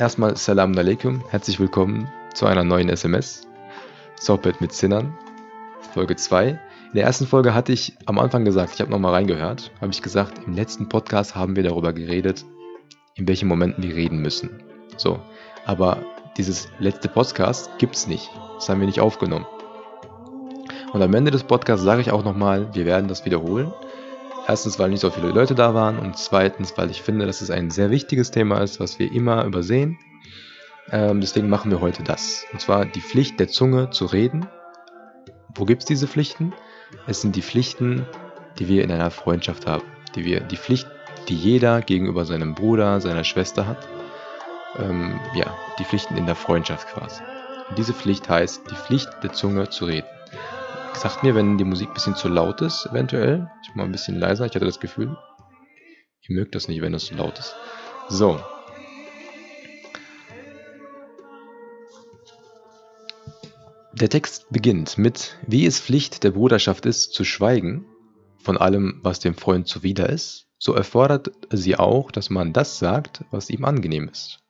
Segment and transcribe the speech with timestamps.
[0.00, 3.46] Erstmal Salam alaikum, herzlich willkommen zu einer neuen SMS.
[4.18, 5.12] Sohbet mit Sinnern,
[5.92, 6.48] Folge 2.
[6.48, 6.58] In
[6.94, 10.40] der ersten Folge hatte ich am Anfang gesagt, ich habe nochmal reingehört, habe ich gesagt,
[10.46, 12.46] im letzten Podcast haben wir darüber geredet,
[13.14, 14.62] in welchen Momenten wir reden müssen.
[14.96, 15.20] So,
[15.66, 15.98] aber
[16.38, 18.30] dieses letzte Podcast gibt es nicht.
[18.54, 19.44] Das haben wir nicht aufgenommen.
[20.94, 23.70] Und am Ende des Podcasts sage ich auch nochmal, wir werden das wiederholen.
[24.46, 27.50] Erstens, weil nicht so viele Leute da waren und zweitens, weil ich finde, dass es
[27.50, 29.98] ein sehr wichtiges Thema ist, was wir immer übersehen.
[30.90, 32.44] Ähm, deswegen machen wir heute das.
[32.52, 34.46] Und zwar die Pflicht der Zunge zu reden.
[35.54, 36.52] Wo gibt es diese Pflichten?
[37.06, 38.06] Es sind die Pflichten,
[38.58, 39.84] die wir in einer Freundschaft haben.
[40.16, 40.88] Die, wir, die Pflicht,
[41.28, 43.88] die jeder gegenüber seinem Bruder, seiner Schwester hat.
[44.78, 47.22] Ähm, ja, die Pflichten in der Freundschaft quasi.
[47.68, 50.08] Und diese Pflicht heißt, die Pflicht der Zunge zu reden.
[50.94, 53.50] Sagt mir, wenn die Musik ein bisschen zu laut ist, eventuell.
[53.62, 55.16] Ich mal ein bisschen leiser, ich hatte das Gefühl.
[56.28, 57.54] Ihr mögt das nicht, wenn das zu laut ist.
[58.08, 58.40] So.
[63.92, 67.84] Der Text beginnt mit, wie es Pflicht der Bruderschaft ist, zu schweigen
[68.38, 73.24] von allem, was dem Freund zuwider ist, so erfordert sie auch, dass man das sagt,
[73.30, 74.40] was ihm angenehm ist.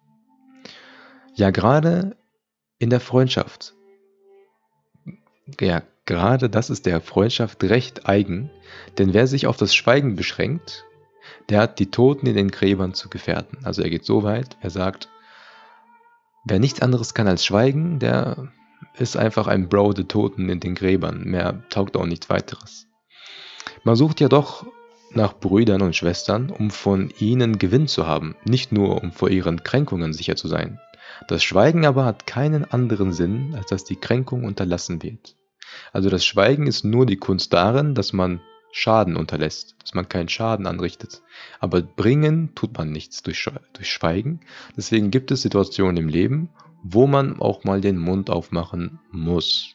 [1.35, 2.17] Ja, gerade
[2.79, 3.75] in der Freundschaft.
[5.61, 8.51] Ja, Gerade das ist der Freundschaft recht eigen,
[8.99, 10.85] denn wer sich auf das Schweigen beschränkt,
[11.49, 13.59] der hat die Toten in den Gräbern zu gefährden.
[13.63, 15.09] Also er geht so weit, er sagt,
[16.45, 18.49] wer nichts anderes kann als schweigen, der
[18.99, 21.23] ist einfach ein Bro der Toten in den Gräbern.
[21.23, 22.89] Mehr taugt auch nichts weiteres.
[23.85, 24.67] Man sucht ja doch
[25.13, 29.63] nach Brüdern und Schwestern, um von ihnen Gewinn zu haben, nicht nur um vor ihren
[29.63, 30.81] Kränkungen sicher zu sein.
[31.29, 35.37] Das Schweigen aber hat keinen anderen Sinn, als dass die Kränkung unterlassen wird.
[35.93, 38.41] Also das Schweigen ist nur die Kunst darin, dass man
[38.73, 41.23] Schaden unterlässt, dass man keinen Schaden anrichtet.
[41.59, 43.49] Aber bringen tut man nichts durch,
[43.81, 44.41] Schweigen.
[44.77, 46.51] Deswegen gibt es Situationen im Leben,
[46.83, 49.75] wo man auch mal den Mund aufmachen muss.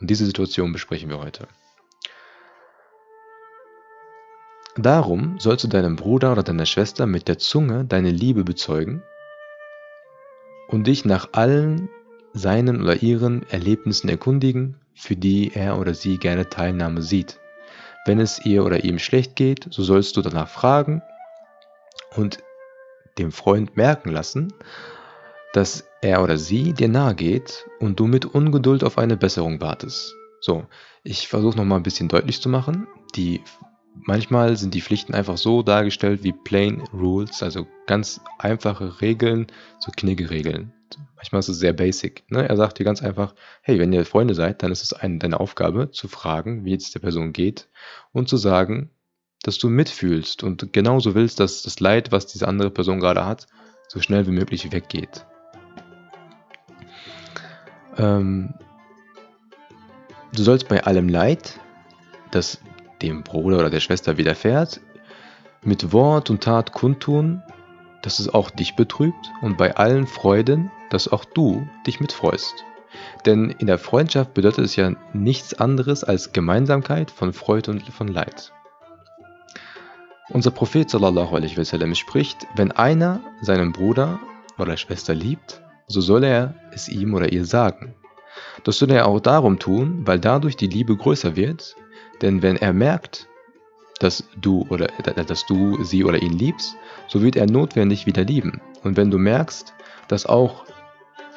[0.00, 1.46] Und diese Situation besprechen wir heute.
[4.76, 9.04] Darum sollst du deinem Bruder oder deiner Schwester mit der Zunge deine Liebe bezeugen
[10.66, 11.88] und dich nach allen
[12.32, 17.38] seinen oder ihren Erlebnissen erkundigen, für die er oder sie gerne Teilnahme sieht.
[18.06, 21.02] Wenn es ihr oder ihm schlecht geht, so sollst du danach fragen
[22.16, 22.38] und
[23.18, 24.52] dem Freund merken lassen,
[25.52, 30.14] dass er oder sie dir nahe geht und du mit Ungeduld auf eine Besserung wartest.
[30.40, 30.66] So,
[31.02, 32.86] ich versuche nochmal ein bisschen deutlich zu machen.
[33.14, 33.42] Die,
[33.94, 39.46] manchmal sind die Pflichten einfach so dargestellt wie Plain Rules, also ganz einfache Regeln,
[39.78, 40.72] so Kniggeregeln.
[41.16, 42.24] Manchmal ist es sehr basic.
[42.30, 42.48] Ne?
[42.48, 45.40] Er sagt dir ganz einfach, hey, wenn ihr Freunde seid, dann ist es eine, deine
[45.40, 47.68] Aufgabe zu fragen, wie es der Person geht
[48.12, 48.90] und zu sagen,
[49.42, 53.46] dass du mitfühlst und genauso willst, dass das Leid, was diese andere Person gerade hat,
[53.88, 55.26] so schnell wie möglich weggeht.
[57.96, 58.54] Ähm,
[60.34, 61.60] du sollst bei allem Leid,
[62.30, 62.60] das
[63.02, 64.80] dem Bruder oder der Schwester widerfährt,
[65.62, 67.42] mit Wort und Tat kundtun,
[68.02, 72.64] dass es auch dich betrübt und bei allen Freuden, dass auch du dich mitfreust.
[73.26, 78.08] Denn in der Freundschaft bedeutet es ja nichts anderes als Gemeinsamkeit von Freude und von
[78.08, 78.52] Leid.
[80.30, 84.20] Unser Prophet sallallahu alaihi wasallam spricht, wenn einer seinen Bruder
[84.58, 87.94] oder Schwester liebt, so soll er es ihm oder ihr sagen.
[88.64, 91.76] Das soll er auch darum tun, weil dadurch die Liebe größer wird,
[92.22, 93.28] denn wenn er merkt,
[94.00, 96.76] dass du oder dass du sie oder ihn liebst,
[97.08, 98.60] so wird er notwendig wieder lieben.
[98.82, 99.72] Und wenn du merkst,
[100.08, 100.64] dass auch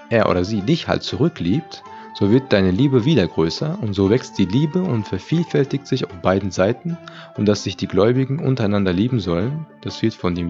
[0.10, 1.84] er oder sie dich halt zurückliebt,
[2.20, 6.14] so wird deine Liebe wieder größer und so wächst die Liebe und vervielfältigt sich auf
[6.24, 6.98] beiden Seiten
[7.38, 10.50] und dass sich die Gläubigen untereinander lieben sollen, das wird von dem,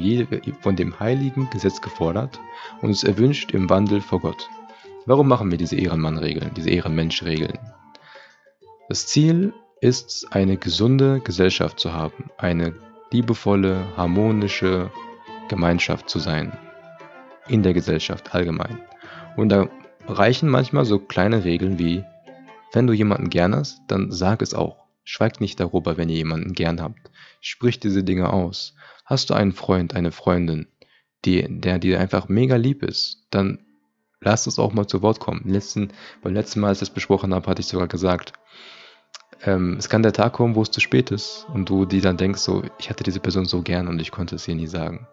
[0.61, 2.39] von dem heiligen Gesetz gefordert
[2.81, 4.49] und ist erwünscht im Wandel vor Gott.
[5.05, 7.59] Warum machen wir diese Ehrenmann-Regeln, diese Ehrenmensch-Regeln?
[8.87, 12.75] Das Ziel ist, eine gesunde Gesellschaft zu haben, eine
[13.11, 14.91] liebevolle, harmonische
[15.49, 16.57] Gemeinschaft zu sein.
[17.47, 18.79] In der Gesellschaft allgemein.
[19.37, 19.69] Und da
[20.07, 22.03] reichen manchmal so kleine Regeln wie,
[22.73, 24.87] wenn du jemanden gern hast, dann sag es auch.
[25.03, 27.09] Schweigt nicht darüber, wenn ihr jemanden gern habt.
[27.39, 28.75] Sprich diese Dinge aus.
[29.05, 30.67] Hast du einen Freund, eine Freundin,
[31.23, 33.59] die, der dir einfach mega lieb ist, dann
[34.19, 35.43] lass es auch mal zu Wort kommen.
[35.45, 38.33] Letzten, beim letzten Mal, als ich das besprochen habe, hatte ich sogar gesagt,
[39.43, 42.17] ähm, es kann der Tag kommen, wo es zu spät ist und du dir dann
[42.17, 45.07] denkst, so, ich hatte diese Person so gern und ich konnte es ihr nie sagen.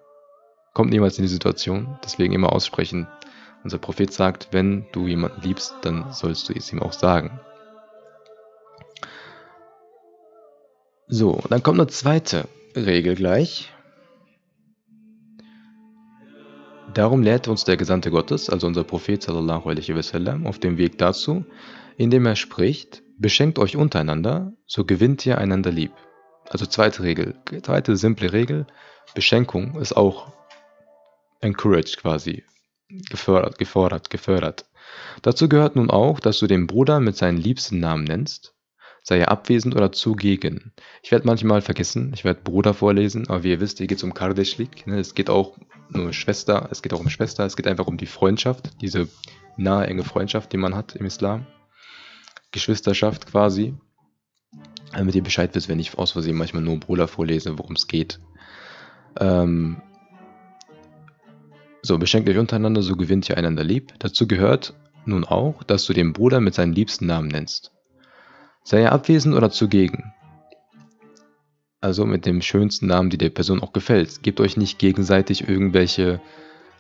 [0.73, 3.07] Kommt niemals in die Situation, deswegen immer aussprechen.
[3.63, 7.39] Unser Prophet sagt, wenn du jemanden liebst, dann sollst du es ihm auch sagen.
[11.07, 13.73] So, dann kommt eine zweite Regel gleich.
[16.93, 20.99] Darum lehrt uns der Gesandte Gottes, also unser Prophet sallallahu alaihi wasallam, auf dem Weg
[20.99, 21.45] dazu,
[21.97, 25.93] indem er spricht, beschenkt euch untereinander, so gewinnt ihr einander lieb.
[26.49, 28.67] Also zweite Regel, zweite simple Regel,
[29.15, 30.33] Beschenkung ist auch
[31.41, 32.45] encouraged quasi,
[33.11, 34.67] gefördert, gefordert, gefördert.
[35.23, 38.55] Dazu gehört nun auch, dass du den Bruder mit seinen liebsten Namen nennst,
[39.03, 40.73] sei er abwesend oder zugegen.
[41.03, 44.05] Ich werde manchmal vergessen, ich werde Bruder vorlesen, aber wie ihr wisst, hier geht es
[44.05, 44.87] um Kardeschlik.
[44.87, 44.99] Ne?
[44.99, 45.57] Es geht auch
[45.91, 49.09] nur Schwester, es geht auch um Schwester, es geht einfach um die Freundschaft, diese
[49.57, 51.47] nahe, enge Freundschaft, die man hat im Islam.
[52.55, 53.75] Geschwisterschaft quasi.
[54.93, 58.21] Damit ihr Bescheid wisst, wenn ich aus Versehen manchmal nur Bruder vorlese, worum es geht.
[59.21, 59.83] Ähm,
[61.83, 63.93] so, beschenkt euch untereinander, so gewinnt ihr einander lieb.
[63.99, 64.73] Dazu gehört
[65.05, 67.73] nun auch, dass du den Bruder mit seinen liebsten Namen nennst.
[68.63, 70.15] Sei er abwesend oder zugegen.
[71.81, 74.23] Also mit dem schönsten Namen, die der Person auch gefällt.
[74.23, 76.23] Gebt euch nicht gegenseitig irgendwelche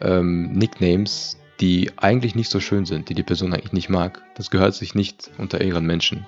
[0.00, 4.22] ähm, Nicknames, die eigentlich nicht so schön sind, die die Person eigentlich nicht mag.
[4.34, 6.26] Das gehört sich nicht unter ihren Menschen.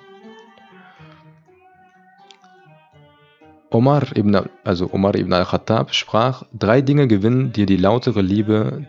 [3.69, 8.87] Omar ibn, also Omar ibn al-Khattab sprach, drei Dinge gewinnen dir die lautere Liebe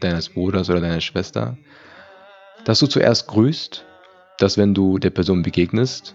[0.00, 1.56] deines Bruders oder deiner Schwester,
[2.64, 3.86] dass du zuerst grüßt,
[4.38, 6.14] dass wenn du der Person begegnest,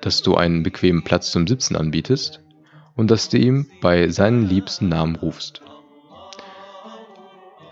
[0.00, 2.40] dass du einen bequemen Platz zum Sitzen anbietest
[2.94, 5.62] und dass du ihm bei seinen liebsten Namen rufst.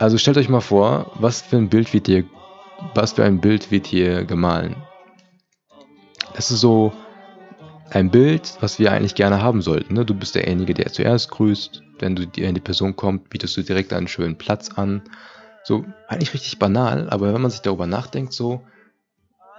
[0.04, 2.24] Also stellt euch mal vor, was für ein Bild wird hier,
[2.94, 4.76] was für ein Bild wird hier gemahlen.
[6.34, 6.92] Das ist so
[7.88, 9.94] ein Bild, was wir eigentlich gerne haben sollten.
[9.94, 10.04] Ne?
[10.04, 11.82] Du bist derjenige, der zuerst grüßt.
[12.00, 15.04] Wenn du die Person kommt, bietest du direkt einen schönen Platz an.
[15.62, 18.60] So, eigentlich richtig banal, aber wenn man sich darüber nachdenkt, so,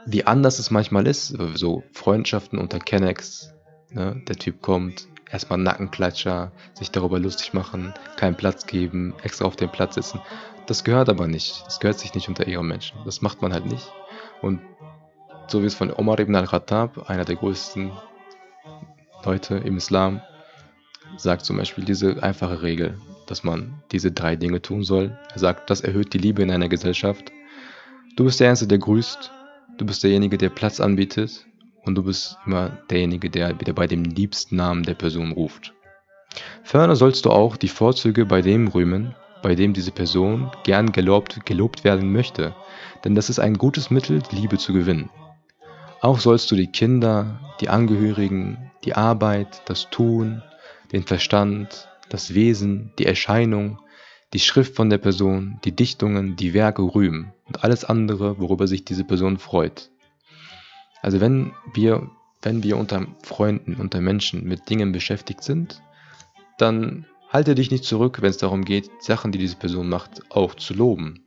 [0.06, 3.52] wie anders es manchmal ist, so Freundschaften unter Kennex,
[3.90, 4.22] ne?
[4.28, 9.69] der Typ kommt, erstmal Nackenklatscher, sich darüber lustig machen, keinen Platz geben, extra auf den
[9.69, 10.22] Platz sitzen.
[10.68, 11.63] Das gehört aber nicht.
[11.66, 12.98] Das gehört sich nicht unter ihrem Menschen.
[13.06, 13.92] Das macht man halt nicht.
[14.42, 14.62] Und
[15.48, 17.92] so wie es von Omar ibn al-Khattab, einer der größten
[19.24, 20.22] Leute im Islam
[21.18, 25.18] sagt zum Beispiel diese einfache Regel, dass man diese drei Dinge tun soll.
[25.31, 27.31] Er sagt, das erhöht die Liebe in einer Gesellschaft.
[28.16, 29.31] Du bist der Erste, der grüßt.
[29.77, 31.45] Du bist derjenige, der Platz anbietet.
[31.86, 35.74] Und du bist immer derjenige, der, der bei dem liebsten Namen der Person ruft.
[36.64, 41.46] Ferner sollst du auch die Vorzüge bei dem rühmen, bei dem diese Person gern gelobt,
[41.46, 42.56] gelobt werden möchte.
[43.04, 45.10] Denn das ist ein gutes Mittel, Liebe zu gewinnen.
[46.02, 50.42] Auch sollst du die Kinder, die Angehörigen, die Arbeit, das Tun,
[50.92, 53.80] den Verstand, das Wesen, die Erscheinung,
[54.34, 58.86] die Schrift von der Person, die Dichtungen, die Werke rühmen und alles andere, worüber sich
[58.86, 59.92] diese Person freut.
[61.06, 62.10] Also wenn wir,
[62.42, 65.84] wenn wir unter Freunden, unter Menschen mit Dingen beschäftigt sind,
[66.57, 70.56] dann halte dich nicht zurück, wenn es darum geht, Sachen, die diese Person macht, auch
[70.56, 71.24] zu loben.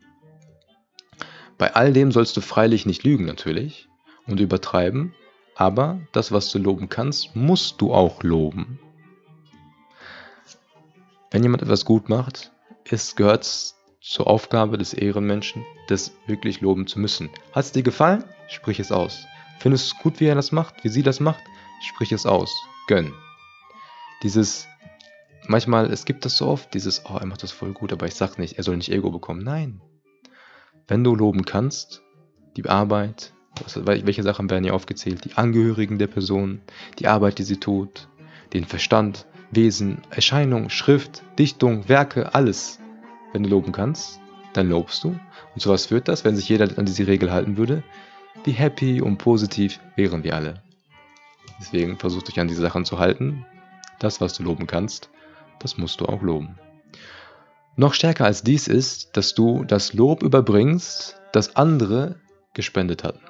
[1.58, 3.88] Bei all dem sollst du freilich nicht lügen natürlich,
[4.26, 5.14] und übertreiben,
[5.54, 8.80] aber das, was du loben kannst, musst du auch loben.
[11.30, 12.50] Wenn jemand etwas gut macht,
[12.82, 13.48] es gehört
[14.00, 17.30] zur Aufgabe des Ehrenmenschen, das wirklich loben zu müssen.
[17.52, 18.24] Hat es dir gefallen?
[18.48, 19.24] Sprich es aus.
[19.58, 21.42] Findest du es gut, wie er das macht, wie sie das macht?
[21.82, 22.50] Sprich es aus.
[22.86, 23.12] Gönn.
[24.22, 24.66] Dieses,
[25.46, 28.14] manchmal, es gibt das so oft, dieses, oh, er macht das voll gut, aber ich
[28.14, 29.42] sag nicht, er soll nicht Ego bekommen.
[29.42, 29.80] Nein.
[30.86, 32.02] Wenn du loben kannst,
[32.56, 33.32] die Arbeit,
[33.76, 35.24] welche Sachen werden hier aufgezählt?
[35.24, 36.60] Die Angehörigen der Person,
[36.98, 38.08] die Arbeit, die sie tut,
[38.52, 42.78] den Verstand, Wesen, Erscheinung, Schrift, Dichtung, Werke, alles.
[43.32, 44.20] Wenn du loben kannst,
[44.52, 45.18] dann lobst du.
[45.54, 47.82] Und zu was führt das, wenn sich jeder an diese Regel halten würde?
[48.44, 50.62] Wie happy und positiv wären wir alle.
[51.60, 53.44] Deswegen versuch dich an diese Sachen zu halten.
[53.98, 55.10] Das, was du loben kannst,
[55.58, 56.58] das musst du auch loben.
[57.76, 62.16] Noch stärker als dies ist, dass du das Lob überbringst, das andere
[62.54, 63.20] gespendet hatten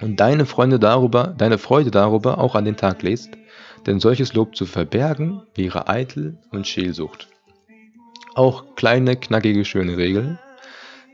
[0.00, 3.30] und deine Freunde darüber, deine Freude darüber auch an den Tag legst,
[3.86, 7.28] denn solches Lob zu verbergen wäre eitel und Scheelsucht.
[8.34, 10.38] Auch kleine, knackige, schöne Regeln.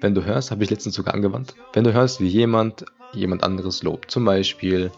[0.01, 3.83] Wenn du hörst, habe ich letztens sogar angewandt, wenn du hörst, wie jemand jemand anderes
[3.83, 4.11] lobt.
[4.11, 4.91] Zum Beispiel,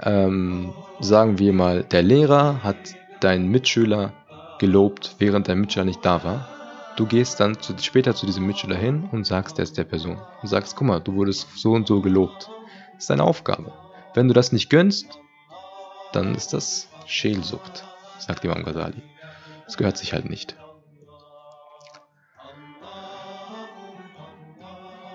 [0.00, 2.76] ähm, sagen wir mal, der Lehrer hat
[3.20, 4.12] deinen Mitschüler
[4.58, 6.48] gelobt, während der Mitschüler nicht da war.
[6.96, 10.18] Du gehst dann zu, später zu diesem Mitschüler hin und sagst das der Person.
[10.42, 12.48] Und sagst, guck mal, du wurdest so und so gelobt.
[12.94, 13.72] Das ist deine Aufgabe.
[14.14, 15.06] Wenn du das nicht gönnst,
[16.12, 17.84] dann ist das Scheelsucht,
[18.18, 19.02] sagt Imam Ghazali.
[19.66, 20.56] Das gehört sich halt nicht.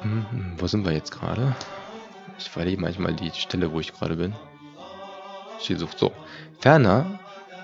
[0.04, 1.56] Mhm, wo sind wir jetzt gerade?
[2.40, 4.34] Ich verliere manchmal die Stelle, wo ich gerade bin.
[5.62, 6.00] Scheelsucht.
[6.00, 6.12] So.
[6.60, 7.20] Ferner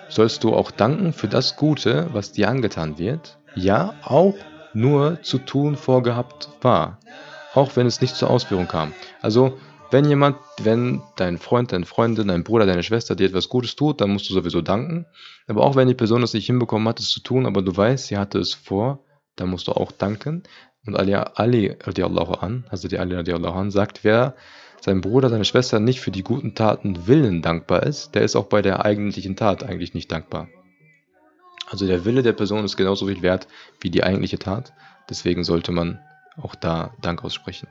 [0.10, 4.36] sollst du auch danken für das Gute, was dir angetan wird, ja auch
[4.74, 7.00] nur zu tun vorgehabt war,
[7.54, 8.94] auch wenn es nicht zur Ausführung kam.
[9.22, 9.58] Also
[9.90, 14.02] wenn jemand, wenn dein Freund, deine Freundin, dein Bruder, deine Schwester dir etwas Gutes tut,
[14.02, 15.06] dann musst du sowieso danken.
[15.48, 18.08] Aber auch wenn die Person es nicht hinbekommen hat, es zu tun, aber du weißt,
[18.08, 19.00] sie hatte es vor,
[19.38, 20.44] dann musst du auch danken.
[20.88, 24.36] Und Ali, Ali radiallahu an, also die Ali radiallahu an, sagt, wer
[24.82, 28.46] seinem Bruder, seine Schwester nicht für die guten Taten Willen dankbar ist, der ist auch
[28.46, 30.48] bei der eigentlichen Tat eigentlich nicht dankbar.
[31.70, 33.48] Also der Wille der Person ist genauso viel wert
[33.82, 34.74] wie die eigentliche Tat.
[35.10, 36.00] Deswegen sollte man
[36.42, 37.68] auch da Dank aussprechen.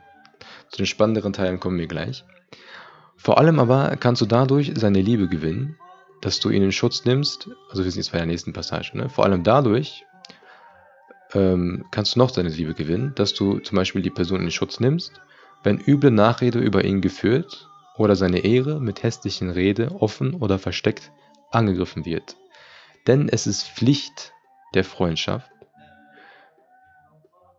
[0.69, 2.23] Zu den spannenderen Teilen kommen wir gleich.
[3.15, 5.77] Vor allem aber kannst du dadurch seine Liebe gewinnen,
[6.21, 7.49] dass du ihn in Schutz nimmst.
[7.69, 8.95] Also wir sind jetzt bei der nächsten Passage.
[8.95, 9.09] Ne?
[9.09, 10.05] Vor allem dadurch
[11.33, 14.79] ähm, kannst du noch seine Liebe gewinnen, dass du zum Beispiel die Person in Schutz
[14.79, 15.21] nimmst,
[15.63, 21.11] wenn üble Nachrede über ihn geführt oder seine Ehre mit hässlichen Rede offen oder versteckt
[21.51, 22.37] angegriffen wird.
[23.07, 24.33] Denn es ist Pflicht
[24.73, 25.49] der Freundschaft,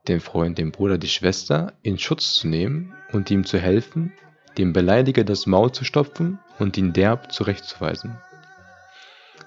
[0.06, 4.12] den Freund, den Bruder, die Schwester in Schutz zu nehmen und ihm zu helfen,
[4.56, 8.18] dem Beleidiger das Maul zu stopfen und ihn derb zurechtzuweisen.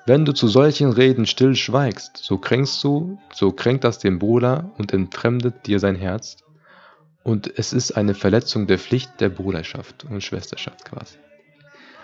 [0.06, 4.72] Wenn du zu solchen Reden still schweigst, so kränkst du, so kränkt das den Bruder
[4.78, 6.38] und entfremdet dir sein Herz.
[7.24, 11.18] Und es ist eine Verletzung der Pflicht der Bruderschaft und Schwesterschaft quasi.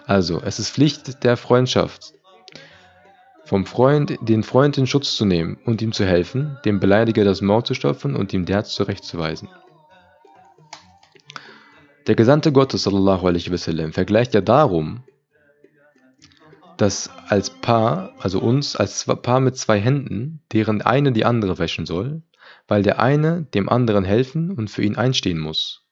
[0.05, 2.13] Also, es ist Pflicht der Freundschaft,
[3.47, 7.41] vom Freund, den Freund in Schutz zu nehmen und ihm zu helfen, dem Beleidiger das
[7.41, 9.49] Maul zu stopfen und ihm der zurechtzuweisen.
[12.07, 15.03] Der Gesandte Gottes sallallahu alaihi wasallam vergleicht ja darum,
[16.77, 21.86] dass als Paar, also uns als Paar mit zwei Händen, deren eine die andere wäschen
[21.86, 22.22] soll,
[22.67, 25.84] weil der eine dem anderen helfen und für ihn einstehen muss.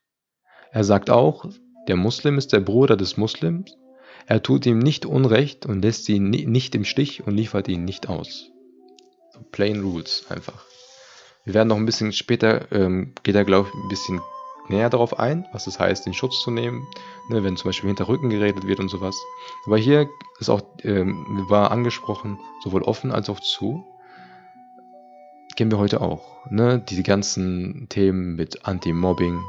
[0.72, 1.46] Er sagt auch,
[1.88, 3.75] der Muslim ist der Bruder des Muslims
[4.27, 8.10] er tut ihm nicht Unrecht und lässt ihn nicht im Stich und liefert ihn nicht
[8.10, 8.50] aus.
[9.51, 10.65] Plain Rules einfach.
[11.44, 14.22] Wir werden noch ein bisschen später, ähm, geht er glaube ich ein bisschen
[14.69, 16.88] näher darauf ein, was es heißt, den Schutz zu nehmen,
[17.29, 19.15] ne, wenn zum Beispiel hinter Rücken geredet wird und sowas.
[19.65, 23.86] Aber hier ist auch, ähm, war angesprochen, sowohl offen als auch zu.
[25.55, 26.45] Kennen wir heute auch.
[26.50, 26.79] Ne?
[26.79, 29.41] Die ganzen Themen mit Anti-Mobbing,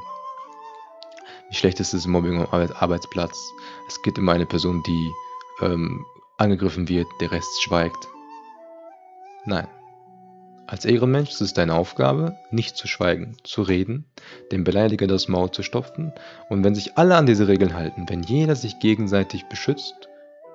[1.49, 3.53] wie schlecht ist das Mobbing am Arbeitsplatz.
[3.89, 5.13] Es gibt immer eine Person, die
[5.61, 6.05] ähm,
[6.39, 8.09] angegriffen wird, der Rest schweigt.
[9.45, 9.69] Nein.
[10.69, 14.05] Als Ehrenmensch ist es deine Aufgabe, nicht zu schweigen, zu reden,
[14.51, 16.13] dem Beleidiger das Maul zu stopfen
[16.49, 20.09] und wenn sich alle an diese Regeln halten, wenn jeder sich gegenseitig beschützt,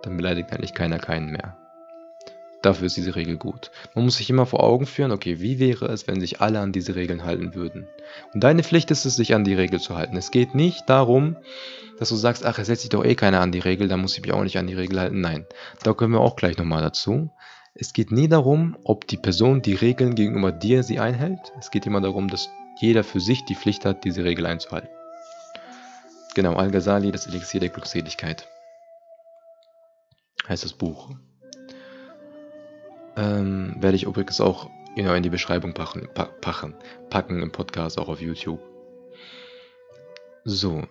[0.03, 1.57] dann beleidigt eigentlich keiner keinen mehr.
[2.61, 3.71] Dafür ist diese Regel gut.
[3.95, 6.73] Man muss sich immer vor Augen führen, okay, wie wäre es, wenn sich alle an
[6.73, 7.87] diese Regeln halten würden?
[8.33, 10.17] Und deine Pflicht ist es, sich an die Regel zu halten.
[10.17, 11.37] Es geht nicht darum,
[11.97, 14.15] dass du sagst, ach, es setzt sich doch eh keiner an die Regel, dann muss
[14.15, 15.21] ich mich auch nicht an die Regel halten.
[15.21, 15.45] Nein,
[15.83, 17.31] da kommen wir auch gleich nochmal dazu.
[17.73, 21.53] Es geht nie darum, ob die Person die Regeln gegenüber dir sie einhält.
[21.57, 22.49] Es geht immer darum, dass
[22.79, 24.89] jeder für sich die Pflicht hat, diese Regel einzuhalten.
[26.35, 28.47] Genau, Al-Ghazali, das Elixier der Glückseligkeit.
[30.47, 31.09] Heißt das Buch.
[33.17, 36.73] Ähm, werde ich übrigens auch genau in die Beschreibung packen, packen,
[37.09, 38.61] packen im Podcast, auch auf YouTube.
[40.43, 40.83] So.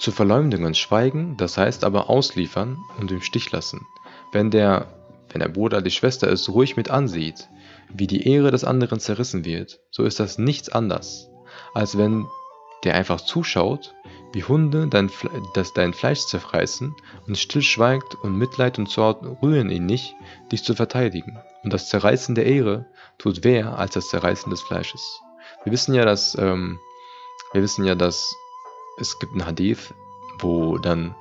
[0.00, 3.86] Zu Verleumdungen schweigen, das heißt aber ausliefern und im Stich lassen.
[4.32, 4.86] Wenn der,
[5.28, 7.50] wenn der Bruder die Schwester es ruhig mit ansieht,
[7.92, 11.28] wie die Ehre des anderen zerrissen wird, so ist das nichts anderes,
[11.74, 12.24] als wenn
[12.82, 13.94] der einfach zuschaut,
[14.32, 15.10] wie Hunde dein
[15.52, 16.94] das dein Fleisch zerfreißen
[17.26, 20.14] und stillschweigt und Mitleid und Zorn rühren ihn nicht,
[20.50, 21.38] dich zu verteidigen.
[21.62, 22.86] Und das Zerreißen der Ehre
[23.18, 25.20] tut weher als das Zerreißen des Fleisches.
[25.64, 26.78] Wir wissen ja, dass ähm,
[27.52, 28.34] wir wissen ja, dass
[29.00, 29.94] es gibt ein Hadith,
[30.38, 31.14] wo dann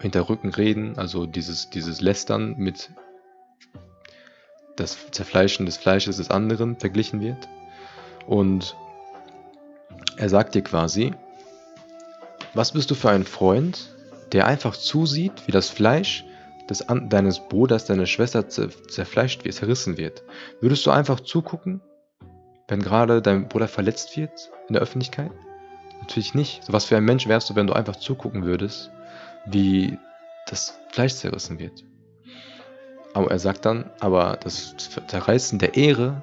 [0.00, 2.90] hinter Rücken reden, also dieses dieses Lästern mit
[4.76, 7.48] das Zerfleischen des Fleisches des anderen verglichen wird.
[8.26, 8.76] Und
[10.18, 11.14] er sagt dir quasi,
[12.54, 13.94] was bist du für ein Freund,
[14.32, 16.24] der einfach zusieht, wie das Fleisch
[16.68, 20.22] des, deines Bruders, deiner Schwester zerfleischt wird, zerrissen wird?
[20.60, 21.80] Würdest du einfach zugucken,
[22.68, 25.30] wenn gerade dein Bruder verletzt wird in der Öffentlichkeit?
[26.00, 26.62] Natürlich nicht.
[26.68, 28.90] Was für ein Mensch wärst du, wenn du einfach zugucken würdest,
[29.46, 29.98] wie
[30.46, 31.84] das Fleisch zerrissen wird.
[33.14, 34.74] Aber er sagt dann, aber das
[35.06, 36.22] Zerreißen der Ehre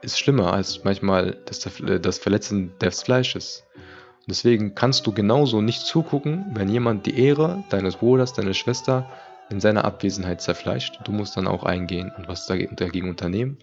[0.00, 1.60] ist schlimmer als manchmal das,
[2.00, 3.64] das Verletzen des Fleisches.
[3.74, 9.10] Und deswegen kannst du genauso nicht zugucken, wenn jemand die Ehre deines Bruders, deiner Schwester
[9.50, 11.00] in seiner Abwesenheit zerfleischt.
[11.04, 13.58] Du musst dann auch eingehen und was dagegen unternehmen,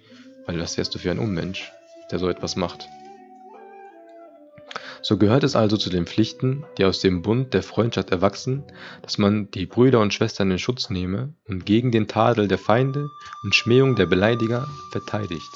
[0.46, 1.72] weil was wärst du für ein Unmensch,
[2.12, 2.88] der so etwas macht.
[5.04, 8.64] So gehört es also zu den Pflichten, die aus dem Bund der Freundschaft erwachsen,
[9.02, 13.10] dass man die Brüder und Schwestern in Schutz nehme und gegen den Tadel der Feinde
[13.44, 15.50] und Schmähung der Beleidiger verteidigt.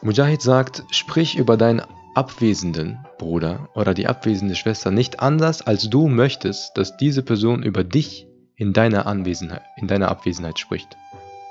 [0.00, 1.82] Mujahid sagt, sprich über deinen
[2.14, 7.82] abwesenden Bruder oder die abwesende Schwester nicht anders, als du möchtest, dass diese Person über
[7.82, 10.96] dich in deiner Anwesenheit, in deiner Abwesenheit spricht.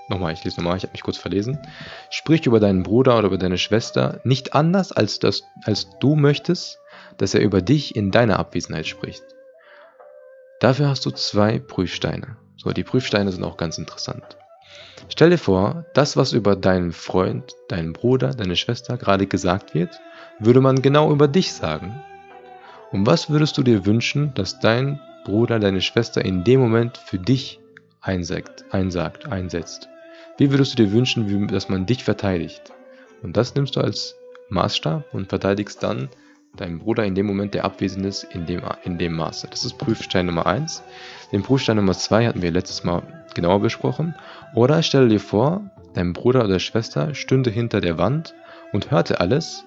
[0.07, 1.59] Nochmal, ich lese nochmal, ich habe mich kurz verlesen.
[2.11, 6.79] Sprich über deinen Bruder oder über deine Schwester nicht anders, als, das, als du möchtest,
[7.17, 9.23] dass er über dich in deiner Abwesenheit spricht.
[10.59, 12.37] Dafür hast du zwei Prüfsteine.
[12.57, 14.37] So, die Prüfsteine sind auch ganz interessant.
[15.09, 19.99] Stell dir vor, das, was über deinen Freund, deinen Bruder, deine Schwester gerade gesagt wird,
[20.39, 22.01] würde man genau über dich sagen.
[22.91, 27.19] Und was würdest du dir wünschen, dass dein Bruder, deine Schwester in dem Moment für
[27.19, 27.59] dich
[28.01, 29.89] einsagt, einsagt einsetzt?
[30.37, 32.73] Wie würdest du dir wünschen, wie, dass man dich verteidigt?
[33.23, 34.15] Und das nimmst du als
[34.49, 36.09] Maßstab und verteidigst dann
[36.57, 39.47] deinen Bruder in dem Moment, der abwesend ist, in dem, in dem Maße.
[39.49, 40.83] Das ist Prüfstein Nummer 1.
[41.31, 44.15] Den Prüfstein Nummer 2 hatten wir letztes Mal genauer besprochen.
[44.53, 48.35] Oder stelle dir vor, dein Bruder oder Schwester stünde hinter der Wand
[48.73, 49.65] und hörte alles,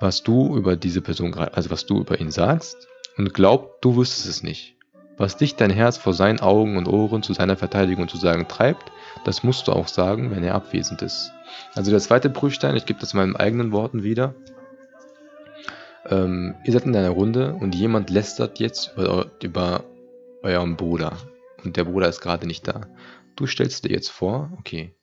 [0.00, 4.26] was du über diese Person also was du über ihn sagst, und glaubt, du wüsstest
[4.26, 4.76] es nicht.
[5.18, 8.90] Was dich dein Herz vor seinen Augen und Ohren zu seiner Verteidigung zu sagen treibt,
[9.24, 11.32] das musst du auch sagen, wenn er abwesend ist.
[11.74, 14.34] Also der zweite Prüfstein, ich gebe das in meinen eigenen Worten wieder.
[16.06, 19.84] Ähm, ihr seid in einer Runde und jemand lästert jetzt über, über
[20.42, 21.16] euren Bruder.
[21.64, 22.88] Und der Bruder ist gerade nicht da.
[23.36, 24.94] Du stellst dir jetzt vor, okay,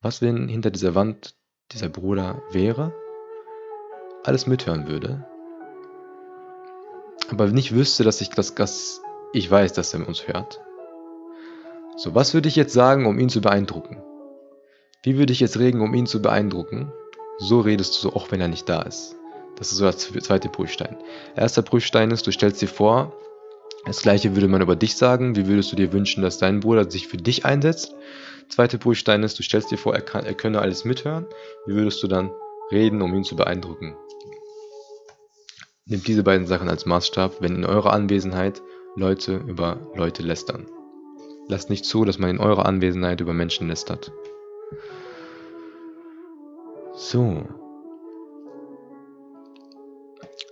[0.00, 1.34] was wenn hinter dieser Wand
[1.72, 2.94] dieser Bruder wäre,
[4.24, 5.26] alles mithören würde,
[7.30, 9.02] aber nicht wüsste, dass ich das, das
[9.32, 10.60] ich weiß, dass er uns hört.
[11.96, 14.02] So, was würde ich jetzt sagen, um ihn zu beeindrucken?
[15.02, 16.92] Wie würde ich jetzt reden, um ihn zu beeindrucken?
[17.38, 19.16] So redest du so, auch wenn er nicht da ist.
[19.56, 20.98] Das ist so der zweite Prüfstein.
[21.36, 23.16] Erster Prüfstein ist, du stellst dir vor,
[23.86, 25.36] das gleiche würde man über dich sagen.
[25.36, 27.94] Wie würdest du dir wünschen, dass dein Bruder sich für dich einsetzt?
[28.50, 31.26] Zweiter Prüfstein ist, du stellst dir vor, er, kann, er könne alles mithören.
[31.66, 32.30] Wie würdest du dann
[32.70, 33.96] reden, um ihn zu beeindrucken?
[35.86, 38.60] Nehmt diese beiden Sachen als Maßstab, wenn in eurer Anwesenheit
[38.96, 40.66] Leute über Leute lästern.
[41.48, 44.12] Lasst nicht zu, dass man in eurer Anwesenheit über Menschen lästert.
[46.94, 47.46] So.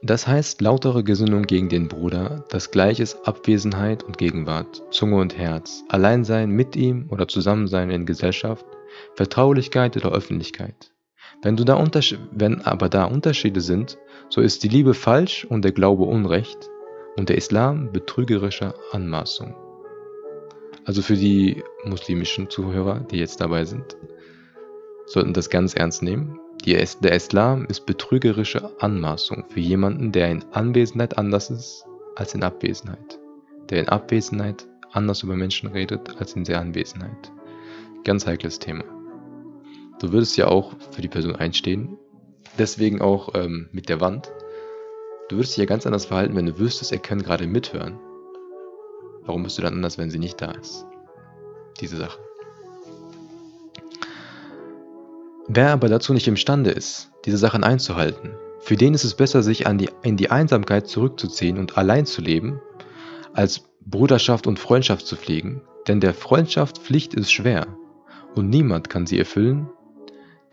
[0.02, 5.38] Das heißt lautere Gesinnung gegen den Bruder, das gleiche ist Abwesenheit und Gegenwart, Zunge und
[5.38, 8.66] Herz, Alleinsein mit ihm oder Zusammensein in Gesellschaft,
[9.14, 10.92] Vertraulichkeit oder Öffentlichkeit.
[11.42, 11.83] Wenn, da
[12.33, 16.70] wenn aber da Unterschiede sind, so ist die Liebe falsch und der Glaube Unrecht
[17.16, 19.63] und der Islam betrügerische Anmaßung.
[20.85, 23.97] Also für die muslimischen Zuhörer, die jetzt dabei sind,
[25.07, 26.38] sollten das ganz ernst nehmen.
[26.64, 31.85] Die, der Islam ist betrügerische Anmaßung für jemanden, der in Anwesenheit anders ist
[32.16, 33.18] als in Abwesenheit.
[33.70, 37.33] Der in Abwesenheit anders über Menschen redet als in der Anwesenheit.
[38.05, 38.85] Ganz heikles Thema.
[40.01, 41.97] Du würdest ja auch für die Person einstehen.
[42.59, 44.31] Deswegen auch ähm, mit der Wand.
[45.29, 47.99] Du würdest dich ja ganz anders verhalten, wenn du wüsstest, er kann gerade mithören.
[49.27, 50.87] Warum bist du dann anders, wenn sie nicht da ist?
[51.81, 52.19] Diese Sache.
[55.49, 59.65] Wer aber dazu nicht imstande ist, diese Sachen einzuhalten, für den ist es besser, sich
[59.65, 62.61] die, in die Einsamkeit zurückzuziehen und allein zu leben,
[63.35, 67.67] als Bruderschaft und Freundschaft zu pflegen, denn der Freundschaft Pflicht ist schwer
[68.35, 69.69] und niemand kann sie erfüllen,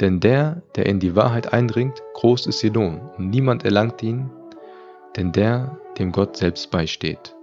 [0.02, 4.30] denn der, der in die Wahrheit eindringt, groß ist ihr Lohn und niemand erlangt ihn,
[5.16, 7.34] denn der, dem Gott selbst beisteht.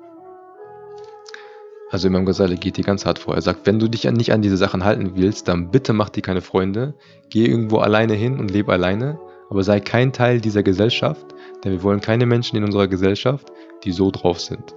[1.91, 3.35] Also Imam Ghazali geht hier ganz hart vor.
[3.35, 6.23] Er sagt, wenn du dich nicht an diese Sachen halten willst, dann bitte mach dir
[6.23, 6.95] keine Freunde,
[7.31, 11.83] geh irgendwo alleine hin und lebe alleine, aber sei kein Teil dieser Gesellschaft, denn wir
[11.83, 13.51] wollen keine Menschen in unserer Gesellschaft,
[13.85, 14.75] die so drauf sind.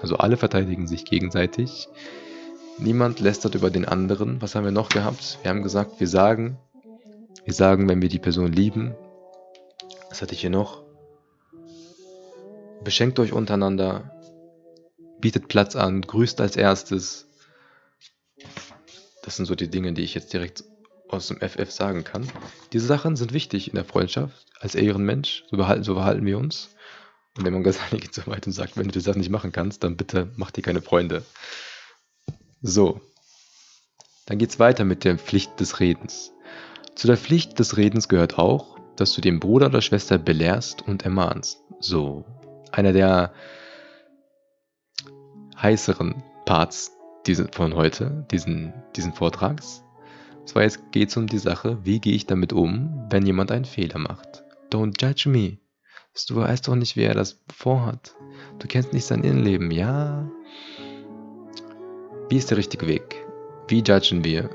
[0.00, 1.88] Also alle verteidigen sich gegenseitig.
[2.78, 4.40] Niemand lästert über den anderen.
[4.40, 5.38] Was haben wir noch gehabt?
[5.42, 6.56] Wir haben gesagt, wir sagen,
[7.44, 8.94] wir sagen, wenn wir die Person lieben.
[10.08, 10.82] Was hatte ich hier noch?
[12.82, 14.10] Beschenkt euch untereinander,
[15.20, 17.26] bietet Platz an, grüßt als erstes.
[19.22, 20.64] Das sind so die Dinge, die ich jetzt direkt
[21.08, 22.28] aus dem FF sagen kann.
[22.72, 25.44] Diese Sachen sind wichtig in der Freundschaft, als Ehrenmensch.
[25.50, 26.70] So behalten, so verhalten wir uns.
[27.36, 29.52] Und wenn man Gasani geht so weit und sagt, wenn du die Sachen nicht machen
[29.52, 31.24] kannst, dann bitte mach dir keine Freunde.
[32.62, 33.00] So.
[34.26, 36.32] Dann geht's weiter mit der Pflicht des Redens.
[36.94, 41.02] Zu der Pflicht des Redens gehört auch, dass du den Bruder oder Schwester belehrst und
[41.02, 41.58] ermahnst.
[41.80, 42.24] So.
[42.70, 43.34] Einer der
[45.60, 46.92] heißeren Parts
[47.26, 49.82] diese, von heute, diesen, diesen Vortrags.
[50.44, 53.64] Zwar jetzt geht es um die Sache, wie gehe ich damit um, wenn jemand einen
[53.64, 54.44] Fehler macht.
[54.70, 55.58] Don't judge me.
[56.28, 58.14] Du weißt doch nicht, wie er das vorhat.
[58.58, 60.30] Du kennst nicht sein Innenleben, ja?
[62.28, 63.24] Wie ist der richtige Weg?
[63.68, 64.50] Wie judgen wir?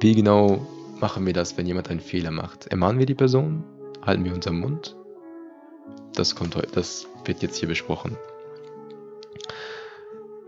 [0.00, 0.66] Wie genau
[1.00, 2.66] machen wir das, wenn jemand einen Fehler macht?
[2.66, 3.64] Ermahnen wir die Person?
[4.02, 4.96] Halten wir unseren Mund?
[6.14, 8.16] Das kommt das wird jetzt hier besprochen.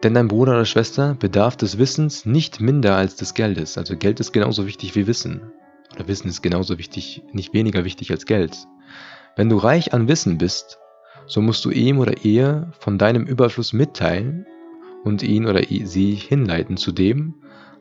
[0.02, 3.78] Denn dein Bruder oder Schwester bedarf des Wissens nicht minder als des Geldes.
[3.78, 5.52] Also Geld ist genauso wichtig wie Wissen.
[5.94, 8.56] Oder Wissen ist genauso wichtig, nicht weniger wichtig als Geld.
[9.36, 10.78] Wenn du reich an Wissen bist,
[11.26, 14.46] so musst du ihm oder ihr von deinem Überfluss mitteilen
[15.04, 17.34] und ihn oder sie hinleiten zu dem,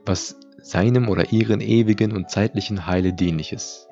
[0.05, 3.87] was seinem oder ihren ewigen und zeitlichen Heile dienlich ist.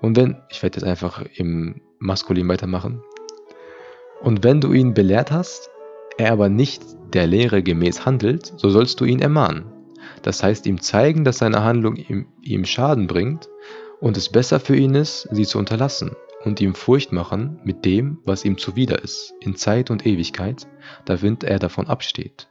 [0.00, 3.02] Und wenn, ich werde jetzt einfach im Maskulin weitermachen,
[4.22, 5.70] und wenn du ihn belehrt hast,
[6.16, 6.82] er aber nicht
[7.14, 9.64] der Lehre gemäß handelt, so sollst du ihn ermahnen.
[10.22, 13.48] Das heißt ihm zeigen, dass seine Handlung ihm, ihm Schaden bringt
[14.00, 16.12] und es besser für ihn ist, sie zu unterlassen
[16.44, 20.66] und ihm Furcht machen mit dem, was ihm zuwider ist, in Zeit und Ewigkeit,
[21.04, 22.48] damit er davon absteht.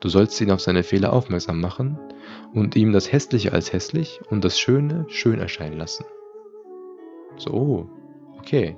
[0.00, 1.98] Du sollst ihn auf seine Fehler aufmerksam machen
[2.52, 6.04] und ihm das Hässliche als hässlich und das Schöne schön erscheinen lassen.
[7.36, 7.88] So,
[8.38, 8.76] okay.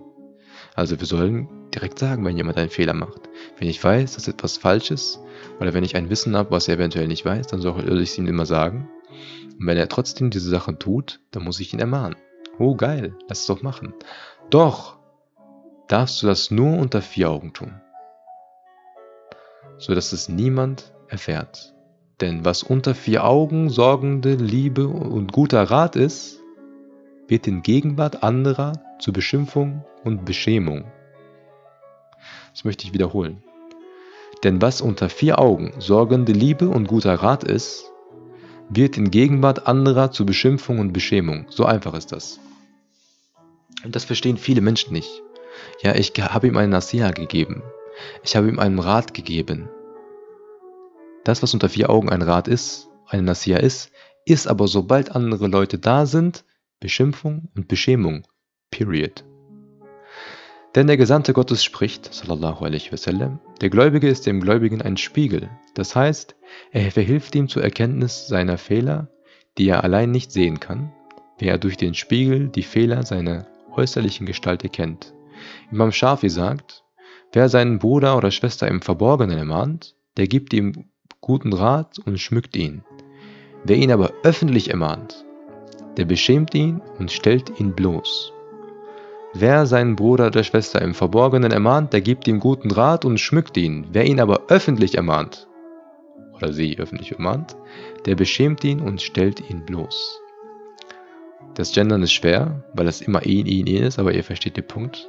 [0.75, 3.29] Also wir sollen direkt sagen, wenn jemand einen Fehler macht.
[3.59, 5.21] Wenn ich weiß, dass etwas falsch ist,
[5.61, 8.19] oder wenn ich ein Wissen habe, was er eventuell nicht weiß, dann soll ich es
[8.19, 8.89] ihm immer sagen.
[9.59, 12.17] Und wenn er trotzdem diese Sachen tut, dann muss ich ihn ermahnen.
[12.59, 13.95] Oh geil, lass es doch machen.
[14.51, 14.99] Doch
[15.89, 17.81] darfst du das nur unter vier Augen tun,
[19.79, 21.75] so dass es niemand erfährt.
[22.21, 26.41] Denn was unter vier Augen sorgende Liebe und guter Rat ist,
[27.27, 30.85] wird in Gegenwart anderer zur Beschimpfung und Beschämung.
[32.55, 33.43] Das möchte ich wiederholen.
[34.45, 37.91] Denn was unter vier Augen sorgende Liebe und guter Rat ist,
[38.69, 41.47] wird in Gegenwart anderer zur Beschimpfung und Beschämung.
[41.51, 42.39] So einfach ist das.
[43.85, 45.23] Und das verstehen viele Menschen nicht.
[45.83, 47.65] Ja, ich habe ihm einen Nasiha gegeben.
[48.23, 49.69] Ich habe ihm einen Rat gegeben.
[51.25, 53.91] Das, was unter vier Augen ein Rat ist, eine Nasiha ist,
[54.27, 56.45] ist aber sobald andere Leute da sind,
[56.79, 58.27] Beschimpfung und Beschämung.
[58.71, 59.25] Period.
[60.75, 65.49] Denn der Gesandte Gottes spricht, sallallahu alaihi wasallam, der Gläubige ist dem Gläubigen ein Spiegel.
[65.75, 66.35] Das heißt,
[66.73, 69.09] er verhilft ihm zur Erkenntnis seiner Fehler,
[69.57, 70.93] die er allein nicht sehen kann,
[71.39, 75.15] wer er durch den Spiegel die Fehler seiner äußerlichen Gestalt erkennt.
[75.71, 76.83] Imam Shafi sagt,
[77.33, 80.87] wer seinen Bruder oder Schwester im Verborgenen ermahnt, der gibt ihm
[81.21, 82.85] guten Rat und schmückt ihn.
[83.65, 85.25] Wer ihn aber öffentlich ermahnt,
[85.97, 88.34] der beschämt ihn und stellt ihn bloß.
[89.37, 93.57] Wer seinen Bruder oder Schwester im Verborgenen ermahnt, der gibt ihm guten Rat und schmückt
[93.57, 93.89] ihn.
[93.91, 95.49] Wer ihn aber öffentlich ermahnt,
[96.35, 97.57] oder sie öffentlich ermahnt,
[98.07, 100.21] der beschämt ihn und stellt ihn bloß.
[101.55, 104.69] Das Gendern ist schwer, weil es immer ihn, ihn, ihn ist, aber ihr versteht den
[104.69, 105.09] Punkt.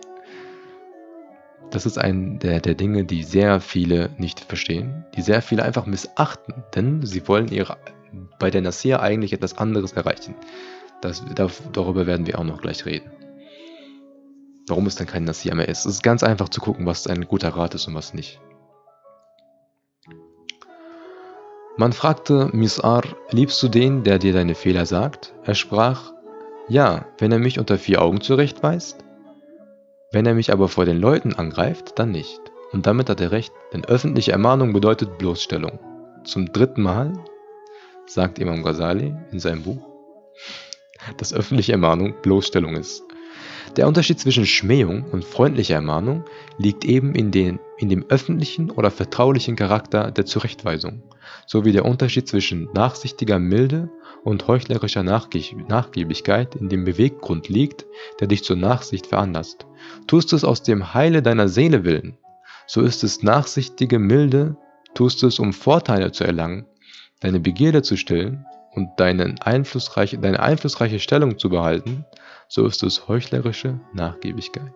[1.70, 5.86] Das ist ein der, der Dinge, die sehr viele nicht verstehen, die sehr viele einfach
[5.86, 7.78] missachten, denn sie wollen ihre,
[8.40, 10.34] bei der Nasir eigentlich etwas anderes erreichen.
[11.02, 11.24] Das,
[11.74, 13.12] darüber werden wir auch noch gleich reden
[14.68, 15.86] warum es dann kein Nasir mehr ist.
[15.86, 18.40] Es ist ganz einfach zu gucken, was ein guter Rat ist und was nicht.
[21.78, 25.34] Man fragte Mis'ar, liebst du den, der dir deine Fehler sagt?
[25.44, 26.14] Er sprach,
[26.70, 29.04] ja, wenn er mich unter vier Augen zurechtweist.
[30.12, 32.40] Wenn er mich aber vor den Leuten angreift, dann nicht.
[32.72, 35.80] Und damit hat er recht, denn öffentliche Ermahnung bedeutet Bloßstellung.
[36.24, 37.14] Zum dritten Mal
[38.08, 39.86] sagt Imam Ghazali in seinem Buch,
[41.18, 43.05] dass öffentliche Ermahnung Bloßstellung ist.
[43.76, 46.24] Der Unterschied zwischen Schmähung und freundlicher Ermahnung
[46.58, 51.04] liegt eben in, den, in dem öffentlichen oder vertraulichen Charakter der Zurechtweisung,
[51.46, 53.90] sowie der Unterschied zwischen nachsichtiger Milde
[54.24, 57.86] und heuchlerischer Nachgiebigkeit in dem Beweggrund liegt,
[58.20, 59.66] der dich zur Nachsicht veranlasst.
[60.08, 62.18] Tust du es aus dem Heile deiner Seele willen,
[62.68, 64.58] so ist es nachsichtige Milde,
[64.94, 66.66] tust du es um Vorteile zu erlangen,
[67.20, 72.06] deine Begierde zu stillen und deine einflussreiche, deine einflussreiche Stellung zu behalten,
[72.48, 74.74] so ist es heuchlerische Nachgiebigkeit.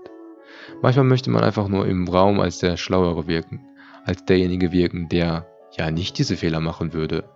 [0.82, 3.66] Manchmal möchte man einfach nur im Raum als der Schlauere wirken,
[4.06, 7.30] als derjenige wirken, der ja nicht diese Fehler machen würde.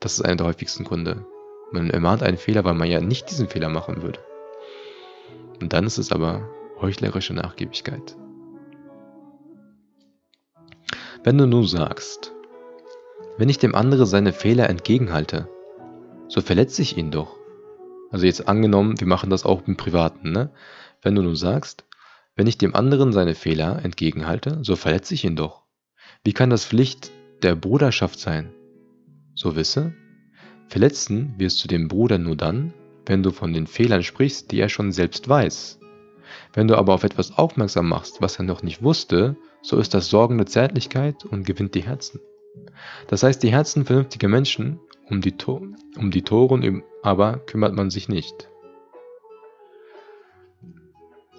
[0.00, 1.26] Das ist einer der häufigsten Gründe.
[1.70, 4.20] Man ermahnt einen Fehler, weil man ja nicht diesen Fehler machen würde.
[5.60, 6.48] Und dann ist es aber
[6.80, 8.16] heuchlerische Nachgiebigkeit.
[11.24, 12.32] Wenn du nun sagst,
[13.38, 15.48] wenn ich dem anderen seine Fehler entgegenhalte,
[16.28, 17.38] so verletze ich ihn doch.
[18.12, 20.50] Also jetzt angenommen, wir machen das auch im Privaten, ne?
[21.00, 21.84] Wenn du nun sagst,
[22.36, 25.64] wenn ich dem anderen seine Fehler entgegenhalte, so verletze ich ihn doch.
[26.22, 27.10] Wie kann das Pflicht
[27.42, 28.52] der Bruderschaft sein?
[29.34, 29.94] So wisse,
[30.72, 32.72] Verletzen wirst du den Bruder nur dann,
[33.04, 35.80] wenn du von den Fehlern sprichst, die er schon selbst weiß.
[36.54, 40.08] Wenn du aber auf etwas aufmerksam machst, was er noch nicht wusste, so ist das
[40.08, 42.20] sorgende Zärtlichkeit und gewinnt die Herzen.
[43.08, 44.80] Das heißt, die Herzen vernünftiger Menschen,
[45.12, 45.60] um die, to
[45.98, 48.48] um die Toren aber kümmert man sich nicht.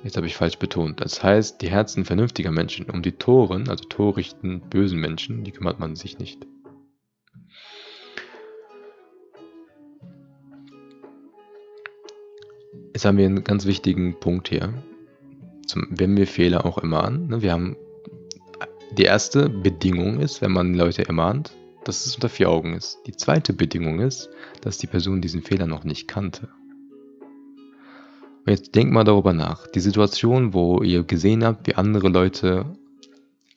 [0.04, 1.02] Jetzt habe ich falsch betont.
[1.02, 5.80] Das heißt, die Herzen vernünftiger Menschen, um die Toren, also torichten, bösen Menschen, die kümmert
[5.80, 6.46] man sich nicht.
[12.94, 14.72] Jetzt haben wir einen ganz wichtigen Punkt hier.
[15.66, 17.30] Zum, wenn wir Fehler auch ermahnen.
[17.30, 17.76] Ne, wir haben
[18.92, 23.00] die erste Bedingung ist, wenn man Leute ermahnt, dass es unter vier Augen ist.
[23.08, 24.30] Die zweite Bedingung ist,
[24.62, 26.50] dass die Person diesen Fehler noch nicht kannte.
[28.46, 29.68] Und jetzt denkt mal darüber nach.
[29.68, 32.66] Die Situation, wo ihr gesehen habt, wie andere Leute,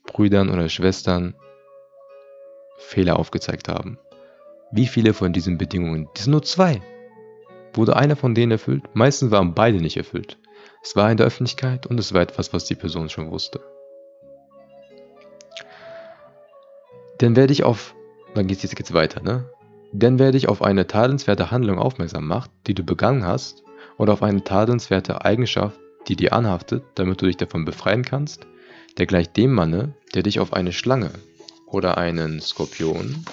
[0.06, 1.34] Brüdern oder Schwestern
[2.78, 3.98] Fehler aufgezeigt haben.
[4.70, 6.08] Wie viele von diesen Bedingungen?
[6.14, 6.80] Das sind nur zwei.
[7.74, 8.84] Wurde einer von denen erfüllt?
[8.94, 10.38] Meistens waren beide nicht erfüllt.
[10.82, 13.60] Es war in der Öffentlichkeit und es war etwas, was die Person schon wusste.
[17.18, 17.95] Dann werde ich auf,
[18.36, 19.48] dann geht's jetzt weiter, ne?
[19.92, 23.62] Dann werde ich auf eine tadelnswerte Handlung aufmerksam gemacht, die du begangen hast
[23.98, 28.46] oder auf eine tadelnswerte Eigenschaft, die dir anhaftet, damit du dich davon befreien kannst,
[28.98, 31.10] der gleicht dem Manne, der dich auf eine Schlange
[31.66, 33.24] oder einen Skorpion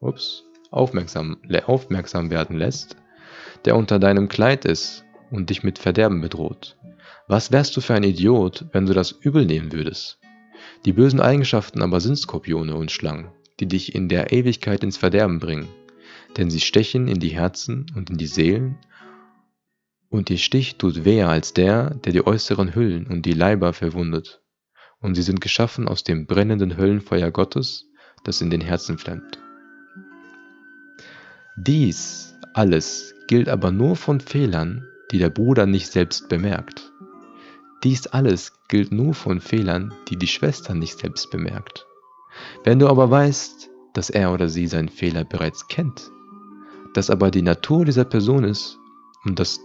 [0.00, 2.96] ups, aufmerksam, aufmerksam werden lässt,
[3.64, 6.76] der unter deinem Kleid ist und dich mit Verderben bedroht.
[7.28, 10.18] Was wärst du für ein Idiot, wenn du das übel nehmen würdest?
[10.84, 13.28] Die bösen Eigenschaften aber sind Skorpione und Schlangen,
[13.60, 15.68] die dich in der Ewigkeit ins Verderben bringen,
[16.36, 18.78] denn sie stechen in die Herzen und in die Seelen
[20.12, 24.42] und ihr Stich tut weher als der, der die äußeren Hüllen und die Leiber verwundet.
[25.00, 27.86] Und sie sind geschaffen aus dem brennenden Höllenfeuer Gottes,
[28.22, 29.38] das in den Herzen flammt.
[31.56, 36.92] Dies alles gilt aber nur von Fehlern, die der Bruder nicht selbst bemerkt.
[37.82, 41.86] Dies alles gilt nur von Fehlern, die die Schwester nicht selbst bemerkt.
[42.64, 46.10] Wenn du aber weißt, dass er oder sie seinen Fehler bereits kennt,
[46.94, 48.78] dass aber die Natur dieser Person ist
[49.24, 49.60] und dass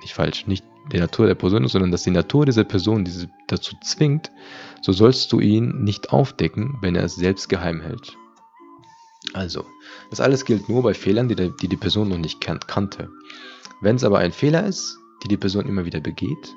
[0.00, 3.28] nicht falsch, nicht die Natur der Person ist, sondern dass die Natur dieser Person diese
[3.46, 4.30] dazu zwingt,
[4.82, 8.16] so sollst du ihn nicht aufdecken, wenn er es selbst geheim hält.
[9.34, 9.66] Also,
[10.10, 13.10] das alles gilt nur bei Fehlern, die die, die Person noch nicht kan kannte.
[13.80, 16.54] Wenn es aber ein Fehler ist, die die Person immer wieder begeht,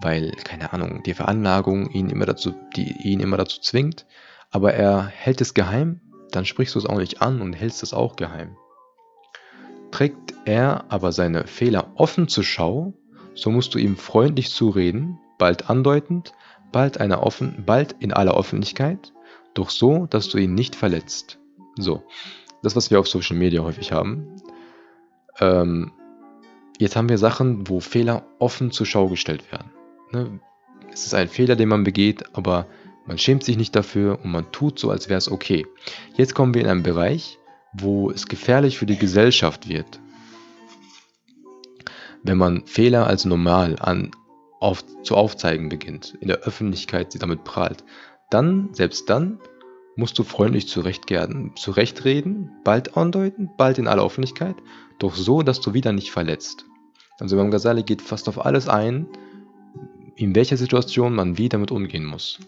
[0.00, 4.06] weil, keine Ahnung, die Veranlagung ihn immer dazu, die ihn immer dazu zwingt,
[4.50, 7.94] aber er hält es geheim, dann sprichst du es auch nicht an und hältst es
[7.94, 8.56] auch geheim.
[9.90, 12.94] Trägt er aber seine Fehler offen zur Schau,
[13.34, 16.32] so musst du ihm freundlich zureden, bald andeutend,
[16.72, 19.12] bald, einer offen, bald in aller Öffentlichkeit,
[19.54, 21.38] doch so, dass du ihn nicht verletzt.
[21.78, 22.02] So,
[22.62, 24.36] das, was wir auf Social Media häufig haben.
[25.38, 25.92] Ähm,
[26.78, 29.70] jetzt haben wir Sachen, wo Fehler offen zur Schau gestellt werden.
[30.12, 30.40] Ne?
[30.92, 32.66] Es ist ein Fehler, den man begeht, aber
[33.06, 35.66] man schämt sich nicht dafür und man tut so, als wäre es okay.
[36.16, 37.38] Jetzt kommen wir in einen Bereich,
[37.72, 40.00] wo es gefährlich für die Gesellschaft wird.
[42.22, 44.10] Wenn man Fehler als normal an,
[44.58, 47.84] auf, zu aufzeigen beginnt, in der Öffentlichkeit sie damit prahlt,
[48.30, 49.38] dann, selbst dann,
[49.94, 54.56] musst du freundlich zurechtreden, bald andeuten, bald in aller Öffentlichkeit,
[54.98, 56.66] doch so, dass du wieder nicht verletzt.
[57.18, 59.06] Also Imam Ghazali geht fast auf alles ein,
[60.16, 62.38] in welcher Situation man wie damit umgehen muss.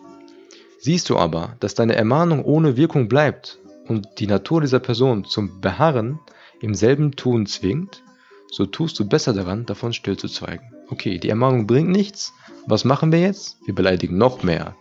[0.81, 5.61] Siehst du aber, dass deine Ermahnung ohne Wirkung bleibt und die Natur dieser Person zum
[5.61, 6.19] Beharren
[6.61, 8.03] im selben Tun zwingt,
[8.51, 10.75] so tust du besser daran, davon stillzuzweigen.
[10.89, 12.33] Okay, die Ermahnung bringt nichts.
[12.67, 13.59] Was machen wir jetzt?
[13.67, 14.75] Wir beleidigen noch mehr.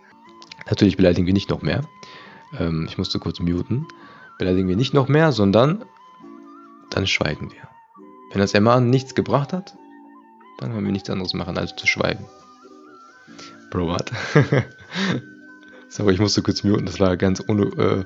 [0.66, 1.82] Natürlich beleidigen wir nicht noch mehr.
[2.58, 3.86] Ähm, ich musste kurz muten.
[4.38, 5.84] Beleidigen wir nicht noch mehr, sondern
[6.90, 7.68] dann schweigen wir.
[8.30, 9.74] Wenn das Ermahnen nichts gebracht hat,
[10.58, 12.24] dann können wir nichts anderes machen, als zu schweigen.
[13.70, 14.10] Bro, what?
[15.88, 18.04] Sorry, ich musste kurz muten, das war ein ganz un äh,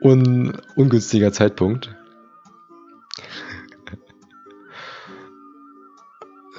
[0.00, 1.94] un ungünstiger Zeitpunkt.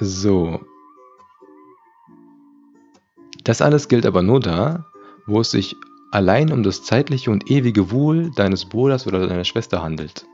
[0.00, 0.60] so.
[3.44, 4.86] Das alles gilt aber nur da,
[5.26, 5.76] wo es sich
[6.10, 10.26] allein um das zeitliche und ewige Wohl deines Bruders oder deiner Schwester handelt.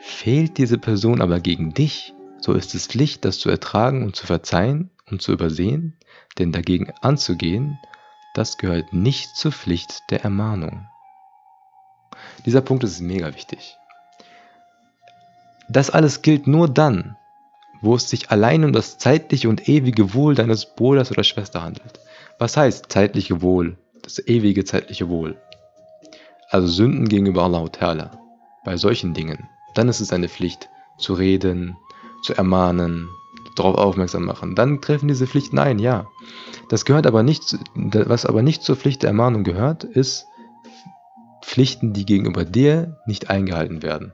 [0.00, 4.26] Fehlt diese Person aber gegen dich, so ist es Pflicht, das zu ertragen und zu
[4.26, 5.96] verzeihen und zu übersehen,
[6.38, 7.78] denn dagegen anzugehen,
[8.34, 10.88] das gehört nicht zur Pflicht der Ermahnung.
[12.46, 13.76] Dieser Punkt ist mega wichtig.
[15.68, 17.16] Das alles gilt nur dann,
[17.80, 22.00] wo es sich allein um das zeitliche und ewige Wohl deines Bruders oder Schwester handelt.
[22.38, 25.36] Was heißt zeitliche Wohl, das ewige zeitliche Wohl?
[26.50, 28.10] Also Sünden gegenüber Allah Ta'ala.
[28.64, 31.76] bei solchen Dingen, dann ist es eine Pflicht, zu reden,
[32.22, 33.08] zu ermahnen,
[33.56, 34.54] darauf aufmerksam machen.
[34.54, 36.08] Dann treffen diese Pflichten ein, ja.
[36.68, 40.26] Das gehört aber nicht, was aber nicht zur Pflicht der Ermahnung gehört, ist
[41.42, 44.12] Pflichten, die gegenüber dir nicht eingehalten werden.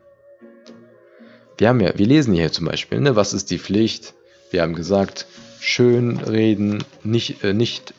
[1.56, 4.14] Wir haben ja, wir lesen hier zum Beispiel, ne, was ist die Pflicht?
[4.50, 5.26] Wir haben gesagt,
[5.60, 7.94] schön reden, nicht, äh, nicht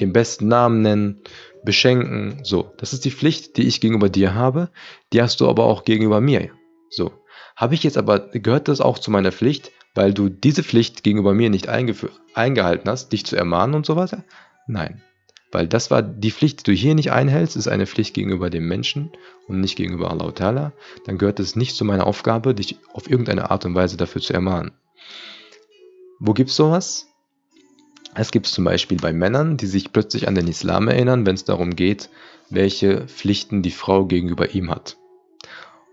[0.00, 1.20] den besten Namen nennen,
[1.64, 2.72] beschenken, so.
[2.78, 4.70] Das ist die Pflicht, die ich gegenüber dir habe,
[5.12, 6.50] die hast du aber auch gegenüber mir.
[6.90, 7.12] So.
[7.56, 11.34] Habe ich jetzt aber, gehört das auch zu meiner Pflicht, weil du diese Pflicht gegenüber
[11.34, 14.22] mir nicht eingehalten hast, dich zu ermahnen und so weiter?
[14.68, 15.02] Nein.
[15.50, 18.68] Weil das war die Pflicht, die du hier nicht einhältst, ist eine Pflicht gegenüber dem
[18.68, 19.10] Menschen
[19.48, 20.70] und nicht gegenüber Allah Ta'ala.
[21.04, 24.32] Dann gehört es nicht zu meiner Aufgabe, dich auf irgendeine Art und Weise dafür zu
[24.32, 24.70] ermahnen.
[26.20, 27.08] Wo gibt es sowas?
[28.14, 31.34] Es gibt es zum Beispiel bei Männern, die sich plötzlich an den Islam erinnern, wenn
[31.34, 32.08] es darum geht,
[32.50, 34.96] welche Pflichten die Frau gegenüber ihm hat.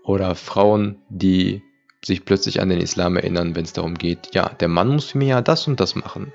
[0.04, 1.64] Oder Frauen, die
[2.06, 5.28] sich plötzlich an den Islam erinnern, wenn es darum geht, ja, der Mann muss mich
[5.28, 6.32] ja das und das machen.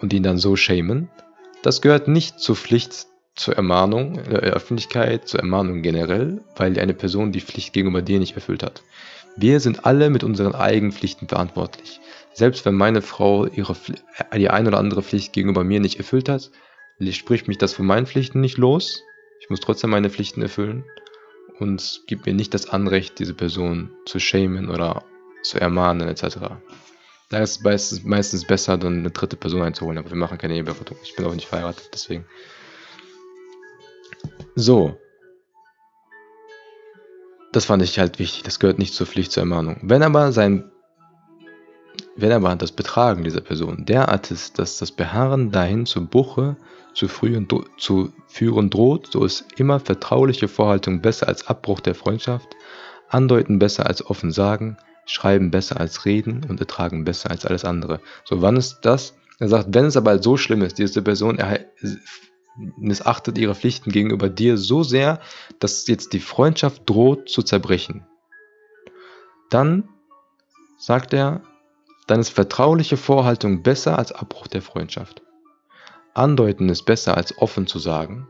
[0.00, 1.08] Und ihn dann so schämen.
[1.62, 6.94] Das gehört nicht zur Pflicht zur Ermahnung in der Öffentlichkeit, zur Ermahnung generell, weil eine
[6.94, 8.82] Person die Pflicht gegenüber dir nicht erfüllt hat.
[9.36, 12.00] Wir sind alle mit unseren eigenen Pflichten verantwortlich.
[12.34, 13.74] Selbst wenn meine Frau ihre,
[14.36, 16.50] die ein oder andere Pflicht gegenüber mir nicht erfüllt hat,
[17.10, 19.02] spricht mich das von meinen Pflichten nicht los.
[19.40, 20.84] Ich muss trotzdem meine Pflichten erfüllen
[21.62, 25.04] und gibt mir nicht das Anrecht, diese Person zu schämen oder
[25.42, 26.38] zu ermahnen etc.
[27.30, 30.98] Da ist es meistens besser, dann eine dritte Person einzuholen, aber wir machen keine Eheberatung.
[31.02, 32.26] Ich bin auch nicht verheiratet, deswegen.
[34.54, 34.98] So.
[37.52, 38.42] Das fand ich halt wichtig.
[38.42, 39.78] Das gehört nicht zur Pflicht zur Ermahnung.
[39.82, 40.70] Wenn aber sein
[42.16, 46.56] wenn aber das Betragen dieser Person derart ist, dass das Beharren dahin zu Buche
[46.94, 47.48] zu, frühen,
[47.78, 52.48] zu führen droht, so ist immer vertrauliche Vorhaltung besser als Abbruch der Freundschaft,
[53.08, 58.00] Andeuten besser als offen sagen, Schreiben besser als Reden und Ertragen besser als alles andere.
[58.24, 59.14] So, wann ist das?
[59.38, 61.38] Er sagt, wenn es aber so schlimm ist, diese Person
[62.76, 65.20] missachtet ihre Pflichten gegenüber dir so sehr,
[65.58, 68.06] dass jetzt die Freundschaft droht zu zerbrechen.
[69.50, 69.88] Dann
[70.78, 71.42] sagt er,
[72.06, 75.22] dann ist vertrauliche Vorhaltung besser als Abbruch der Freundschaft.
[76.14, 78.28] Andeuten ist besser als offen zu sagen.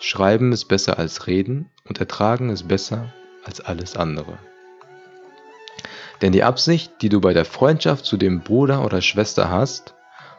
[0.00, 3.12] Schreiben ist besser als reden und ertragen ist besser
[3.44, 4.38] als alles andere.
[6.20, 9.94] Denn die Absicht, die du bei der Freundschaft zu dem Bruder oder Schwester hast,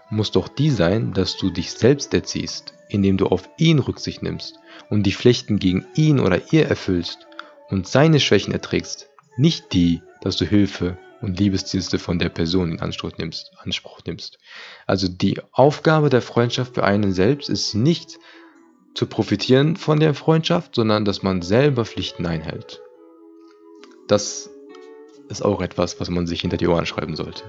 [0.09, 4.59] muss doch die sein, dass du dich selbst erziehst, indem du auf ihn Rücksicht nimmst
[4.89, 7.27] und die Pflichten gegen ihn oder ihr erfüllst
[7.69, 12.79] und seine Schwächen erträgst, nicht die, dass du Hilfe und Liebesdienste von der Person in
[12.79, 14.39] Anspruch nimmst, Anspruch nimmst.
[14.87, 18.19] Also die Aufgabe der Freundschaft für einen selbst ist nicht
[18.93, 22.81] zu profitieren von der Freundschaft, sondern dass man selber Pflichten einhält.
[24.07, 24.49] Das
[25.29, 27.43] ist auch etwas, was man sich hinter die Ohren schreiben sollte.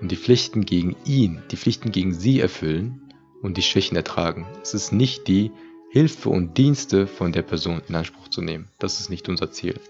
[0.00, 4.46] Und die Pflichten gegen ihn, die Pflichten gegen sie erfüllen und die Schwächen ertragen.
[4.62, 5.50] Es ist nicht die
[5.90, 8.68] Hilfe und Dienste von der Person in Anspruch zu nehmen.
[8.78, 9.80] Das ist nicht unser Ziel.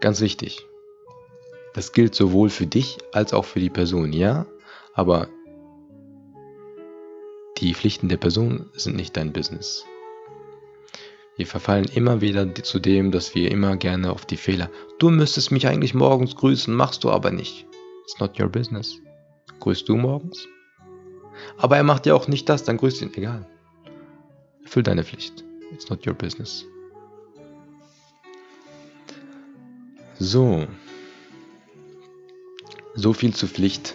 [0.00, 0.66] Ganz wichtig.
[1.74, 4.46] Das gilt sowohl für dich als auch für die Person, ja,
[4.94, 5.28] aber
[7.58, 9.84] die Pflichten der Person sind nicht dein Business.
[11.36, 14.70] Wir verfallen immer wieder zu dem, dass wir immer gerne auf die Fehler.
[14.98, 17.66] Du müsstest mich eigentlich morgens grüßen, machst du aber nicht.
[18.02, 18.98] It's not your business.
[19.60, 20.48] Grüßt du morgens?
[21.56, 23.14] Aber er macht ja auch nicht das, dann grüßt ihn.
[23.14, 23.46] Egal.
[24.64, 25.44] Erfüll deine Pflicht.
[25.72, 26.64] It's not your business.
[30.20, 30.66] So.
[32.94, 33.94] So viel zur Pflicht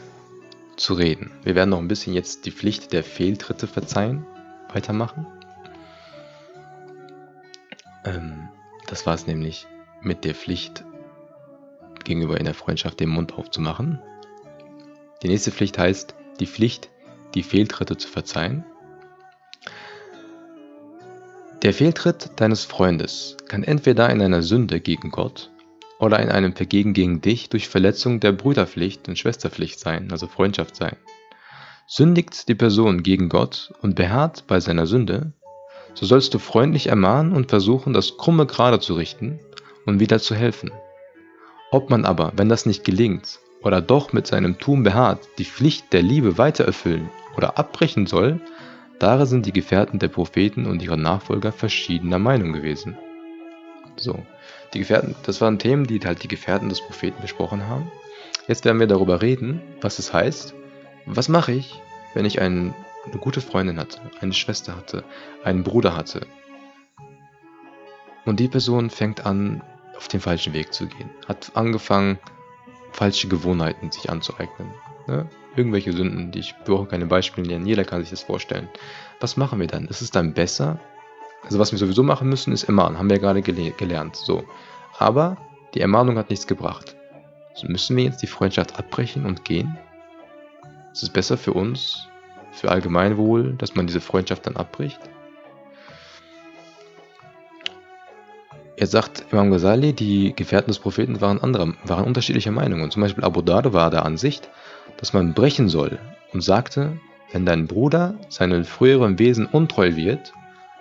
[0.78, 1.32] zu reden.
[1.44, 4.26] Wir werden noch ein bisschen jetzt die Pflicht der Fehltritte verzeihen,
[4.72, 5.28] weitermachen.
[8.06, 8.48] Ähm,
[8.88, 9.68] das war es nämlich
[10.02, 10.86] mit der Pflicht
[12.06, 14.02] gegenüber in der Freundschaft den Mund aufzumachen.
[15.24, 16.90] Die nächste Pflicht heißt die Pflicht,
[17.34, 18.66] die Fehltritte zu verzeihen.
[21.64, 25.50] Der Fehltritt deines Freundes kann entweder in einer Sünde gegen Gott
[26.00, 30.76] oder in einem Vergehen gegen dich durch Verletzung der Brüderpflicht und Schwesterpflicht sein, also Freundschaft
[30.76, 30.96] sein.
[31.88, 35.34] Sündigt die Person gegen Gott und beharrt bei seiner Sünde,
[35.94, 39.40] so sollst du freundlich ermahnen und versuchen, das Krumme gerade zu richten
[39.86, 40.72] und wieder zu helfen.
[41.72, 45.94] Ob man aber, wenn das nicht gelingt, oder doch mit seinem Tun beharrt, die Pflicht
[45.94, 48.42] der Liebe weiter erfüllen oder abbrechen soll,
[49.00, 52.98] darin sind die Gefährten der Propheten und ihre Nachfolger verschiedener Meinung gewesen.
[53.96, 54.20] So,
[54.74, 57.92] die Gefährten, das waren Themen, die halt die Gefährten des Propheten besprochen haben.
[58.48, 60.54] Jetzt werden wir darüber reden, was es heißt.
[61.06, 61.82] Was mache ich,
[62.14, 62.74] wenn ich einen,
[63.06, 65.04] eine gute Freundin hatte, eine Schwester hatte,
[65.44, 66.26] einen Bruder hatte,
[68.26, 69.62] Und die Person fängt an,
[69.98, 71.10] auf den falschen Weg zu gehen.
[71.28, 72.20] Hat angefangen,
[72.92, 74.74] falsche Gewohnheiten sich anzueignen.
[75.08, 75.30] Ne?
[75.56, 78.70] Irgendwelche Sünden, die ich brauche keine Beispiele nennen, jeder kann sich das vorstellen.
[79.20, 79.86] Was machen wir dann?
[79.88, 80.80] Ist es dann besser?
[81.44, 84.16] Also was wir sowieso machen müssen, ist ermahnen, haben wir gerade gele gelernt.
[84.16, 84.44] So.
[84.98, 85.38] Aber
[85.74, 86.96] die Ermahnung hat nichts gebracht.
[87.54, 89.78] Also müssen wir jetzt die Freundschaft abbrechen und gehen?
[90.92, 92.08] Ist es besser für uns,
[92.52, 95.00] für Allgemeinwohl, dass man diese Freundschaft dann abbricht?
[98.76, 102.90] Er sagt Imam Ghazali, die Gefährten des Propheten waren, anderer, waren unterschiedlicher Meinung.
[102.90, 104.50] Zum Beispiel Abu Dard war der Ansicht,
[104.98, 106.00] dass man brechen soll
[106.32, 106.98] und sagte,
[107.32, 110.34] wenn dein Bruder seinem früheren Wesen untreu wird,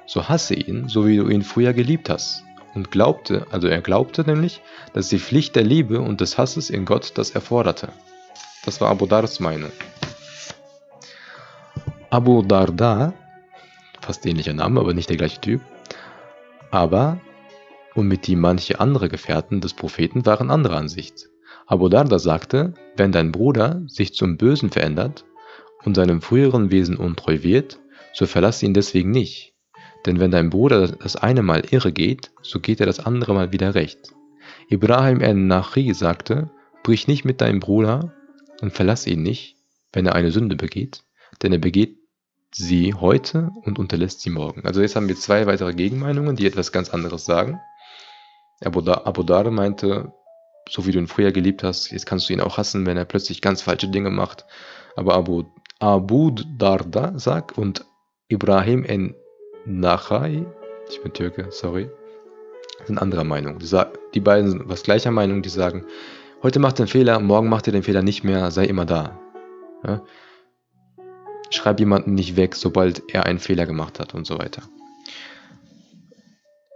[0.06, 2.44] so hasse ihn, so wie du ihn früher geliebt hast.
[2.74, 4.62] Und glaubte, also er glaubte nämlich,
[4.94, 7.88] dass die Pflicht der Liebe und des Hasses in Gott das erforderte.
[8.64, 9.72] Das war Abu Dards Meinung.
[12.08, 13.14] Abu Darda,
[14.00, 15.60] fast ähnlicher Name, aber nicht der gleiche Typ,
[16.70, 17.18] aber
[17.94, 21.28] und mit die manche andere Gefährten des Propheten waren anderer Ansicht.
[21.66, 25.24] Abu Darda sagte, wenn dein Bruder sich zum Bösen verändert
[25.84, 27.80] und seinem früheren Wesen untreu wird,
[28.12, 29.51] so verlasse ihn deswegen nicht.
[30.06, 33.52] Denn wenn dein Bruder das eine Mal irre geht, so geht er das andere Mal
[33.52, 34.12] wieder recht.
[34.68, 36.50] Ibrahim al-Nachi sagte,
[36.82, 38.12] brich nicht mit deinem Bruder
[38.60, 39.56] und verlasse ihn nicht,
[39.92, 41.04] wenn er eine Sünde begeht,
[41.42, 41.98] denn er begeht
[42.54, 44.66] sie heute und unterlässt sie morgen.
[44.66, 47.60] Also jetzt haben wir zwei weitere Gegenmeinungen, die etwas ganz anderes sagen.
[48.64, 48.80] Abu
[49.22, 50.12] Dar meinte,
[50.68, 53.04] so wie du ihn früher geliebt hast, jetzt kannst du ihn auch hassen, wenn er
[53.04, 54.44] plötzlich ganz falsche Dinge macht.
[54.96, 55.44] Aber Abu,
[55.78, 57.84] Abu Darda sagt und
[58.28, 59.14] Ibrahim en
[59.64, 60.44] Nachai,
[60.90, 61.88] ich bin Türke, sorry,
[62.86, 63.58] sind anderer Meinung.
[63.58, 63.82] Die,
[64.14, 65.84] die beiden sind was gleicher Meinung, die sagen,
[66.42, 69.18] heute macht er einen Fehler, morgen macht er den Fehler nicht mehr, sei immer da.
[69.86, 70.02] Ja?
[71.50, 74.62] Schreib jemanden nicht weg, sobald er einen Fehler gemacht hat und so weiter.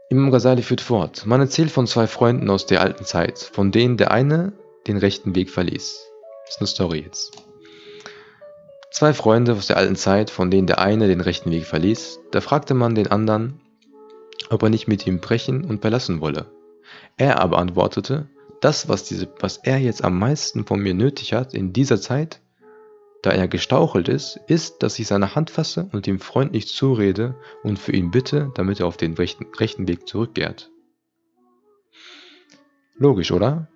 [0.09, 3.97] Imam Ghazali führt fort: Man erzählt von zwei Freunden aus der alten Zeit, von denen
[3.97, 4.53] der eine
[4.87, 6.07] den rechten Weg verließ.
[6.45, 7.46] Das ist eine Story jetzt.
[8.91, 12.41] Zwei Freunde aus der alten Zeit, von denen der eine den rechten Weg verließ, da
[12.41, 13.61] fragte man den anderen,
[14.51, 16.47] ob er nicht mit ihm brechen und verlassen wolle.
[17.17, 18.29] Er aber antwortete,
[18.61, 22.41] das, was, diese, was er jetzt am meisten von mir nötig hat in dieser Zeit,
[23.23, 27.35] da er gestauchelt ist, ist, dass ich seine Hand fasse und ihm freundlich zurede
[27.65, 30.71] und für ihn bitte, damit er auf den rechten, rechten Weg zurückkehrt.
[32.97, 33.69] Logisch, oder?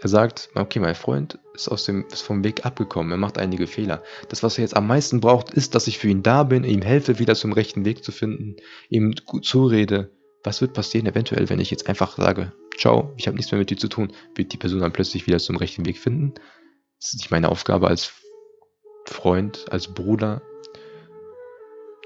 [0.00, 3.66] Er sagt, okay, mein Freund ist, aus dem, ist vom Weg abgekommen, er macht einige
[3.66, 4.02] Fehler.
[4.28, 6.82] Das, was er jetzt am meisten braucht, ist, dass ich für ihn da bin, ihm
[6.82, 8.56] helfe, wieder zum rechten Weg zu finden,
[8.88, 10.10] ihm gut zurede.
[10.44, 13.70] Was wird passieren, eventuell, wenn ich jetzt einfach sage, ciao, ich habe nichts mehr mit
[13.70, 16.34] dir zu tun, wird die Person dann plötzlich wieder zum rechten Weg finden?
[17.00, 18.12] Das ist nicht meine Aufgabe als
[19.06, 20.42] Freund, als Bruder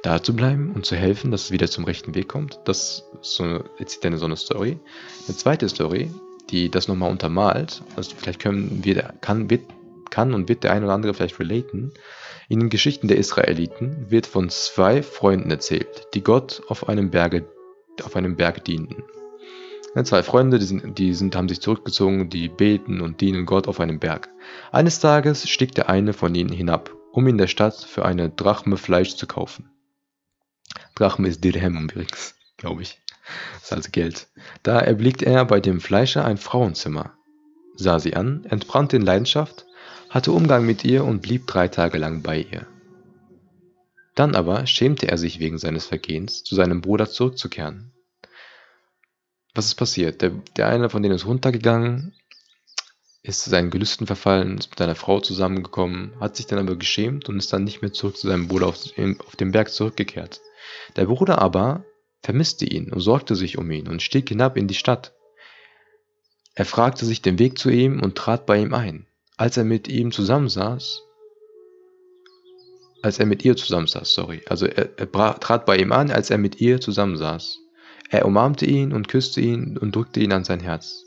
[0.02, 2.58] da zu bleiben und zu helfen, dass es wieder zum rechten Weg kommt.
[2.64, 4.80] Das ist so, jetzt eine so eine Story.
[5.28, 6.10] Eine zweite Story,
[6.50, 9.62] die das nochmal untermalt, also vielleicht können wir, kann, wird,
[10.10, 11.92] kann und wird der ein oder andere vielleicht relaten.
[12.48, 17.46] In den Geschichten der Israeliten wird von zwei Freunden erzählt, die Gott auf einem Berge,
[18.02, 19.02] auf einem Berg dienten.
[20.04, 23.78] Zwei Freunde, die, sind, die sind, haben sich zurückgezogen, die beten und dienen Gott auf
[23.78, 24.30] einem Berg.
[24.72, 28.78] Eines Tages stieg der eine von ihnen hinab, um in der Stadt für eine Drachme
[28.78, 29.70] Fleisch zu kaufen.
[30.94, 33.02] Drachme ist Dirhem übrigens, glaube ich.
[33.54, 34.28] Das ist also Geld.
[34.62, 37.12] Da erblickte er bei dem Fleischer ein Frauenzimmer,
[37.76, 39.66] sah sie an, entbrannte in Leidenschaft,
[40.10, 42.66] hatte Umgang mit ihr und blieb drei Tage lang bei ihr.
[44.14, 47.92] Dann aber schämte er sich wegen seines Vergehens, zu seinem Bruder zurückzukehren.
[49.54, 50.20] Was ist passiert?
[50.22, 52.14] Der, der eine von denen ist runtergegangen,
[53.22, 57.38] ist seinen Gelüsten verfallen, ist mit seiner Frau zusammengekommen, hat sich dann aber geschämt und
[57.38, 58.78] ist dann nicht mehr zurück zu seinem Bruder auf,
[59.26, 60.40] auf den Berg zurückgekehrt.
[60.96, 61.84] Der Bruder aber
[62.22, 65.14] vermisste ihn und sorgte sich um ihn und stieg hinab in die Stadt.
[66.54, 69.06] Er fragte sich den Weg zu ihm und trat bei ihm ein.
[69.36, 71.02] Als er mit ihm zusammensaß,
[73.02, 75.10] als er mit ihr zusammensaß, sorry, also er, er
[75.40, 77.58] trat bei ihm an, als er mit ihr zusammensaß.
[78.10, 81.04] Er umarmte ihn und küsste ihn und drückte ihn an sein Herz.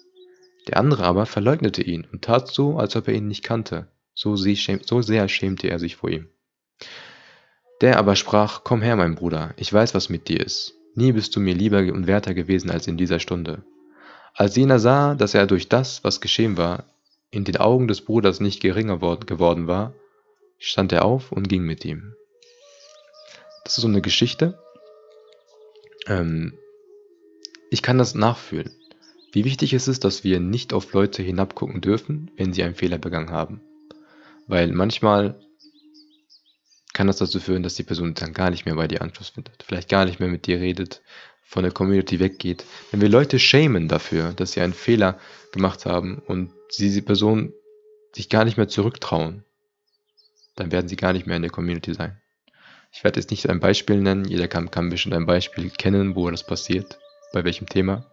[0.68, 3.88] Der andere aber verleugnete ihn und tat so, als ob er ihn nicht kannte.
[4.16, 6.28] So, so sehr schämte er sich vor ihm.
[7.82, 10.74] Der aber sprach, Komm her, mein Bruder, ich weiß, was mit dir ist.
[10.96, 13.64] Nie bist du mir lieber und werter gewesen als in dieser Stunde.
[14.34, 16.86] Als jener sah, dass er durch das, was geschehen war,
[17.32, 19.94] in den Augen des Bruders nicht geringer geworden war,
[20.58, 22.16] stand er auf und ging mit ihm.
[23.64, 24.58] Das ist so eine Geschichte.
[26.08, 26.54] Ähm,
[27.70, 28.72] ich kann das nachfühlen.
[29.34, 32.98] Wie wichtig es ist, dass wir nicht auf Leute hinabgucken dürfen, wenn sie einen Fehler
[32.98, 33.60] begangen haben.
[34.48, 35.36] Weil manchmal
[36.96, 39.64] kann das dazu führen, dass die Person dann gar nicht mehr bei dir Anschluss findet.
[39.68, 41.02] Vielleicht gar nicht mehr mit dir redet,
[41.44, 45.20] von der Community weggeht, wenn wir Leute shamen dafür, dass sie einen Fehler
[45.52, 47.54] gemacht haben und diese Person
[48.14, 49.44] sich gar nicht mehr zurücktrauen,
[50.56, 52.20] dann werden sie gar nicht mehr in der Community sein.
[52.92, 56.32] Ich werde jetzt nicht ein Beispiel nennen, jeder kann, kann bestimmt ein Beispiel kennen, wo
[56.32, 56.98] das passiert,
[57.34, 58.10] bei welchem Thema.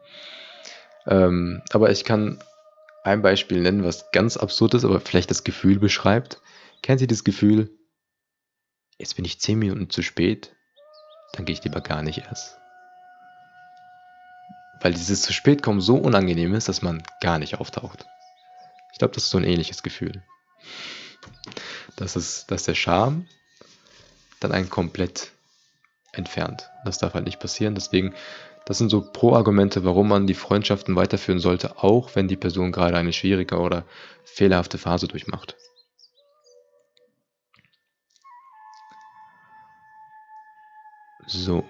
[1.07, 2.43] Ähm, aber ich kann
[3.05, 6.41] ein Beispiel nennen, was ganz absurd ist, aber vielleicht das Gefühl beschreibt.
[6.83, 7.71] Kennen Sie das Gefühl,
[9.03, 10.55] jetzt bin ich 10 Minuten zu spät,
[11.33, 12.57] dann gehe ich lieber gar nicht erst.
[14.81, 18.07] Weil dieses zu spät kommen so unangenehm ist, dass man gar nicht auftaucht.
[18.93, 20.23] Ich glaube, das ist so ein ähnliches Gefühl.
[21.97, 23.27] Das ist, dass der Charme
[24.41, 25.33] dann einen komplett
[26.13, 26.71] entfernt.
[26.85, 27.75] Das darf halt nicht passieren.
[27.75, 28.15] Deswegen,
[28.67, 32.97] das sind so Pro-Argumente, warum man die Freundschaften weiterführen sollte, auch wenn die Person gerade
[32.97, 33.85] eine schwierige oder
[34.25, 35.57] fehlerhafte Phase durchmacht.
[41.27, 41.65] So.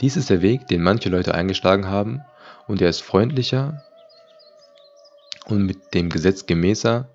[0.00, 2.24] Dies ist der Weg, den manche Leute eingeschlagen haben,
[2.66, 3.82] und er ist freundlicher
[5.46, 7.08] und mit dem Gesetz gemäßer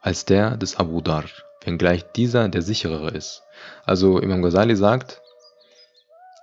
[0.00, 1.24] als der des Abu Dar,
[1.62, 3.42] wenngleich dieser der sicherere ist.
[3.84, 5.20] Also Imam Ghazali sagt,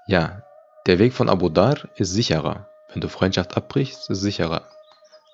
[0.08, 0.44] ja,
[0.86, 2.68] der Weg von Abu Dar ist sicherer.
[2.92, 4.68] Wenn du Freundschaft abbrichst, ist sicherer.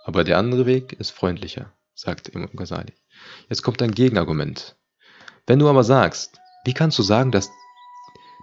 [0.03, 2.93] Aber der andere Weg ist freundlicher, sagt Imam Ghazali.
[3.49, 4.75] Jetzt kommt ein Gegenargument.
[5.45, 7.53] Wenn du aber sagst, wie kannst du sagen, dass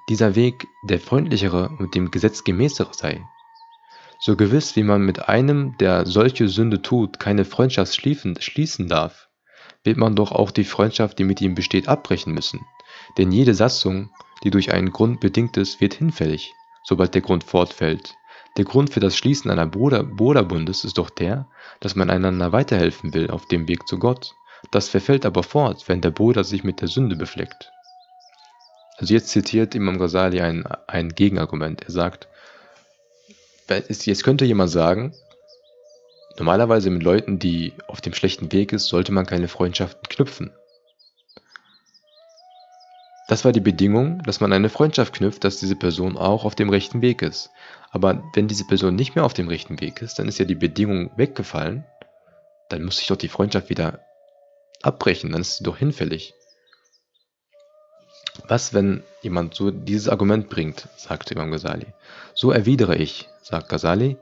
[0.09, 3.23] dieser Weg der freundlichere und dem Gesetz gemäßere sei?
[4.19, 9.29] So gewiss wie man mit einem, der solche Sünde tut, keine Freundschaft schließen, darf,
[9.83, 12.65] wird man doch auch die Freundschaft, die mit ihm besteht, abbrechen müssen.
[13.19, 14.09] Denn jede Satzung,
[14.43, 18.15] die durch einen Grund bedingt ist, wird hinfällig, sobald der Grund fortfällt.
[18.57, 21.47] Der Grund für das Schließen einer Bruder Bruderbundes ist doch der,
[21.81, 24.35] dass man einander weiterhelfen will auf dem Weg zu Gott.
[24.71, 27.74] Das verfällt aber fort, wenn der Bruder sich mit der Sünde befleckt.
[29.05, 31.83] Also jetzt zitiert Imam Ghazali ein, ein Gegenargument.
[31.83, 32.27] Er sagt,
[33.69, 35.15] jetzt könnte jemand sagen,
[36.39, 40.53] Normalerweise mit Leuten, die auf dem schlechten Weg ist, sollte man keine Freundschaften knüpfen.
[43.29, 46.71] Das war die Bedingung, dass man eine Freundschaft knüpft, dass diese Person auch auf dem
[46.71, 47.51] rechten Weg ist.
[47.91, 50.55] Aber wenn diese Person nicht mehr auf dem rechten Weg ist, dann ist ja die
[50.55, 51.85] Bedingung weggefallen.
[52.71, 54.01] Dann muss ich doch die Freundschaft wieder
[54.81, 56.33] abbrechen, dann ist sie doch hinfällig.
[58.49, 61.87] Was, wenn jemand so dieses Argument bringt, sagt Imam Ghazali.
[62.35, 64.17] So erwidere ich, sagt Ghazali,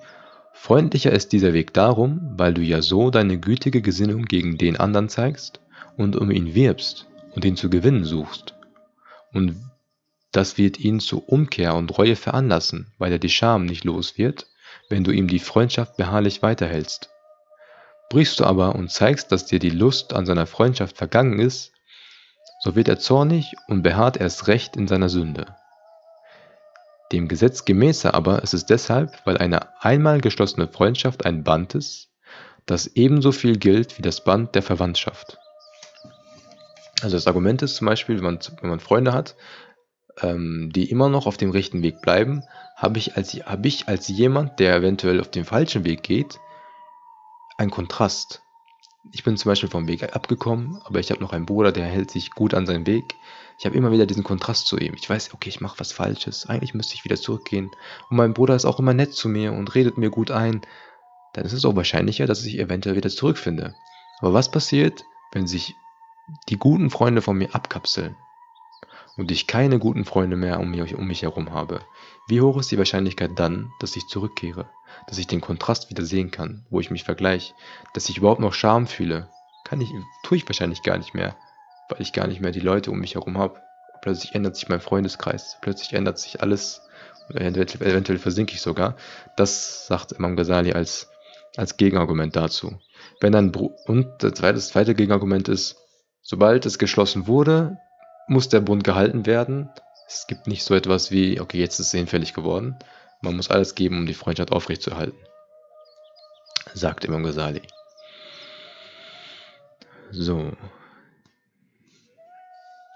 [0.53, 5.09] Freundlicher ist dieser Weg darum, weil du ja so deine gütige Gesinnung gegen den anderen
[5.09, 5.61] zeigst
[5.97, 8.55] und um ihn wirbst und ihn zu gewinnen suchst.
[9.33, 9.57] Und
[10.31, 14.47] das wird ihn zu Umkehr und Reue veranlassen, weil er die Scham nicht los wird,
[14.89, 17.11] wenn du ihm die Freundschaft beharrlich weiterhältst.
[18.09, 21.72] Brichst du aber und zeigst, dass dir die Lust an seiner Freundschaft vergangen ist,
[22.63, 25.57] so wird er zornig und beharrt erst recht in seiner Sünde.
[27.11, 32.09] Dem Gesetz gemäßer aber ist es deshalb, weil eine einmal geschlossene Freundschaft ein Band ist,
[32.65, 35.39] das ebenso viel gilt wie das Band der Verwandtschaft.
[37.03, 39.35] Also das Argument ist zum Beispiel, wenn man, wenn man Freunde hat,
[40.21, 42.45] ähm, die immer noch auf dem rechten Weg bleiben,
[42.77, 46.39] habe ich, als, hab ich als jemand, der eventuell auf dem falschen Weg geht,
[47.59, 48.41] einen Kontrast.
[49.11, 52.11] Ich bin zum Beispiel vom Weg abgekommen, aber ich habe noch einen Bruder, der hält
[52.11, 53.17] sich gut an seinen Weg.
[53.59, 54.95] Ich habe immer wieder diesen Kontrast zu ihm.
[54.95, 56.47] Ich weiß, okay, ich mache was Falsches.
[56.47, 57.71] Eigentlich müsste ich wieder zurückgehen.
[58.11, 60.63] Und mein Bruder ist auch immer nett zu mir und redet mir gut ein.
[61.33, 63.75] Dann ist es auch wahrscheinlicher, dass ich eventuell wieder zurückfinde.
[64.21, 65.75] Aber was passiert, wenn sich
[66.49, 68.17] die guten Freunde von mir abkapseln
[69.17, 71.81] und ich keine guten Freunde mehr um mich, um mich herum habe?
[72.29, 74.71] Wie hoch ist die Wahrscheinlichkeit dann, dass ich zurückkehre?
[75.07, 77.55] Dass ich den Kontrast wieder sehen kann, wo ich mich vergleiche?
[77.95, 79.29] Dass ich überhaupt noch Scham fühle?
[79.65, 79.93] Kann ich,
[80.23, 81.37] tue ich wahrscheinlich gar nicht mehr
[81.93, 83.61] weil ich gar nicht mehr die Leute um mich herum habe.
[84.01, 86.83] Plötzlich ändert sich mein Freundeskreis, plötzlich ändert sich alles,
[87.31, 88.97] eventuell, eventuell versinke ich sogar.
[89.37, 91.09] Das sagt Imam Ghazali als,
[91.57, 92.79] als Gegenargument dazu.
[93.21, 95.77] Wenn Br und das zweite, das zweite Gegenargument ist,
[96.23, 97.79] sobald es geschlossen wurde,
[98.33, 99.71] muss der Bund gehalten werden.
[100.09, 102.77] Es gibt nicht so etwas wie, okay, jetzt ist es hinfällig geworden.
[103.21, 105.19] Man muss alles geben, um die Freundschaft aufrechtzuerhalten.
[106.75, 107.63] Sagt Imam Ghazali.
[110.11, 110.53] So,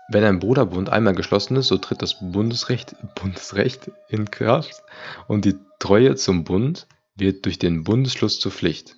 [0.09, 4.83] wenn ein Bruderbund einmal geschlossen ist, so tritt das Bundesrecht, Bundesrecht in Kraft
[5.27, 8.97] und die Treue zum Bund wird durch den Bundesschluss zur Pflicht.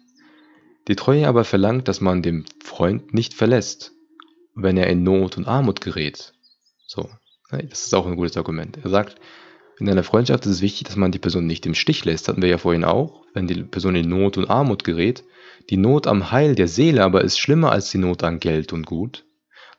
[0.87, 3.93] Die Treue aber verlangt, dass man den Freund nicht verlässt,
[4.61, 6.35] wenn er in Not und Armut gerät.
[6.87, 7.09] So,
[7.51, 8.79] das ist auch ein gutes Argument.
[8.83, 9.17] Er sagt,
[9.79, 12.29] in einer Freundschaft ist es wichtig, dass man die Person nicht im Stich lässt.
[12.29, 15.23] Hatten wir ja vorhin auch, wenn die Person in Not und Armut gerät.
[15.71, 18.87] Die Not am Heil der Seele aber ist schlimmer als die Not an Geld und
[18.87, 19.25] Gut.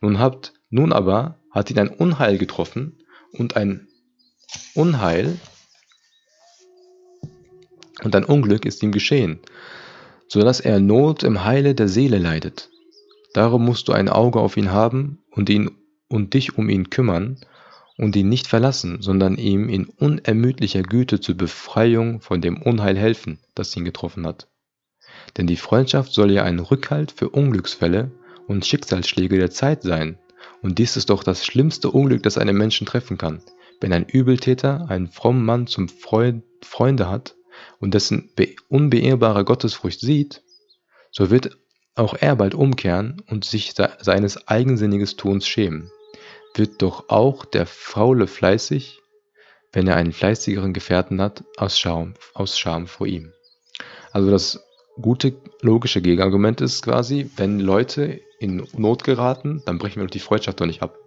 [0.00, 3.02] Nun habt nun aber hat ihn ein Unheil getroffen
[3.32, 3.88] und ein
[4.74, 5.38] Unheil
[8.02, 9.40] und ein Unglück ist ihm geschehen,
[10.28, 12.69] so dass er Not im Heile der Seele leidet.
[13.32, 15.70] Darum musst du ein Auge auf ihn haben und ihn
[16.08, 17.38] und dich um ihn kümmern
[17.96, 23.38] und ihn nicht verlassen, sondern ihm in unermüdlicher Güte zur Befreiung von dem Unheil helfen,
[23.54, 24.48] das ihn getroffen hat.
[25.36, 28.10] Denn die Freundschaft soll ja ein Rückhalt für Unglücksfälle
[28.48, 30.18] und Schicksalsschläge der Zeit sein.
[30.62, 33.42] Und dies ist doch das schlimmste Unglück, das einen Menschen treffen kann.
[33.80, 37.36] Wenn ein Übeltäter einen frommen Mann zum Freund, Freunde hat
[37.78, 38.30] und dessen
[38.68, 40.42] unbeehrbare Gottesfurcht sieht,
[41.12, 41.58] so wird
[41.94, 45.90] auch er bald umkehren und sich seines eigensinniges Tuns schämen.
[46.54, 49.00] Wird doch auch der Faule fleißig,
[49.72, 53.32] wenn er einen fleißigeren Gefährten hat, aus Scham, aus Scham vor ihm.
[54.12, 54.64] Also das
[55.00, 60.18] gute logische Gegenargument ist quasi, wenn Leute in Not geraten, dann brechen wir doch die
[60.18, 60.98] Freundschaft doch nicht ab.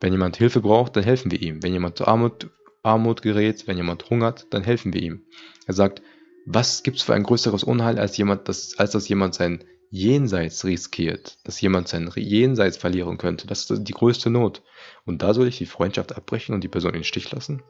[0.00, 1.62] Wenn jemand Hilfe braucht, dann helfen wir ihm.
[1.62, 2.50] Wenn jemand zur Armut,
[2.82, 5.22] Armut gerät, wenn jemand hungert, dann helfen wir ihm.
[5.66, 6.02] Er sagt,
[6.46, 10.64] was gibt es für ein größeres Unheil, als, jemand, das, als dass jemand sein Jenseits
[10.64, 13.48] riskiert, dass jemand sein Jenseits verlieren könnte.
[13.48, 14.62] Das ist die größte Not.
[15.04, 17.62] Und da soll ich die Freundschaft abbrechen und die Person in den Stich lassen?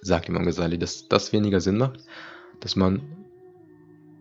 [0.00, 2.00] Sagt Imam Ghazali, dass das weniger Sinn macht,
[2.58, 3.02] dass man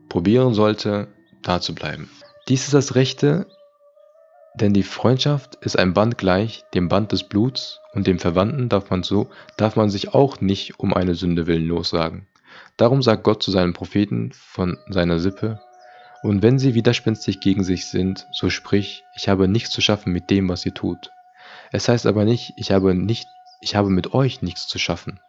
[0.10, 1.08] probieren sollte,
[1.42, 2.08] da zu bleiben.
[2.48, 3.48] Dies ist das Rechte,
[4.54, 8.92] denn die Freundschaft ist ein Band gleich dem Band des Bluts und dem Verwandten darf
[8.92, 12.28] man so, darf man sich auch nicht um eine Sünde willen lossagen.
[12.78, 15.62] Darum sagt Gott zu seinen Propheten von seiner Sippe,
[16.22, 20.30] und wenn sie widerspenstig gegen sich sind, so sprich, ich habe nichts zu schaffen mit
[20.30, 21.12] dem, was ihr tut.
[21.72, 23.28] Es heißt aber nicht, ich habe nicht,
[23.62, 25.20] ich habe mit euch nichts zu schaffen.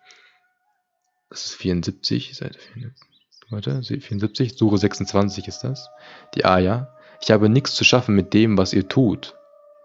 [1.30, 3.08] Das ist 74, Seite 74.
[3.50, 5.88] Warte, 74, Sure 26 ist das.
[6.34, 6.94] Die Aya.
[7.20, 9.36] Ich habe nichts zu schaffen mit dem, was ihr tut,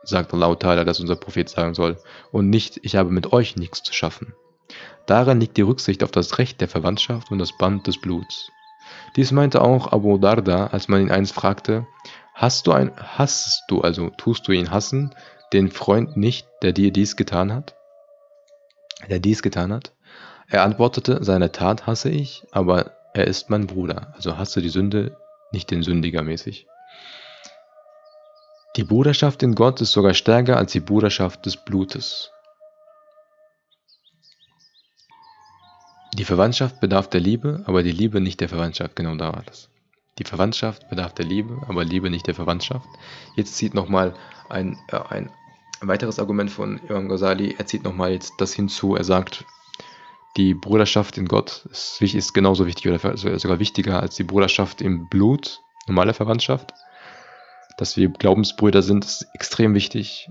[0.04, 1.98] sagt Allah Ta'ala, dass unser Prophet sagen soll,
[2.32, 4.34] und nicht, ich habe mit euch nichts zu schaffen.
[5.06, 8.50] Darin liegt die Rücksicht auf das Recht der Verwandtschaft und das Band des Bluts.
[9.16, 11.88] Dies meinte auch Abu Darda, als man ihn einst fragte,
[12.34, 15.16] hast du ein, hasst du, also tust du ihn hassen,
[15.54, 17.76] den Freund nicht, der dir dies getan hat?
[19.10, 19.94] Der dies getan hat?
[20.50, 25.18] Er antwortete, seine Tat hasse ich, aber er ist mein Bruder, also hasse die Sünde
[25.52, 26.68] nicht den Sündiger mäßig.
[28.76, 32.32] Die Bruderschaft in Gott ist sogar stärker als die Bruderschaft des Blutes.
[36.14, 38.96] Die Verwandtschaft bedarf der Liebe, aber die Liebe nicht der Verwandtschaft.
[38.96, 39.70] Genau da war das.
[40.18, 42.88] Die Verwandtschaft bedarf der Liebe, aber Liebe nicht der Verwandtschaft.
[43.36, 44.16] Jetzt zieht nochmal
[44.50, 45.30] ein, äh, ein
[45.82, 47.56] weiteres Argument von Imam Ghazali.
[47.58, 48.96] Er zieht nochmal jetzt das hinzu.
[48.96, 49.46] Er sagt,
[50.38, 55.08] die Bruderschaft in Gott ist, ist genauso wichtig oder sogar wichtiger als die Bruderschaft im
[55.10, 56.74] Blut, normale Verwandtschaft
[57.78, 60.30] dass wir Glaubensbrüder sind, ist extrem wichtig.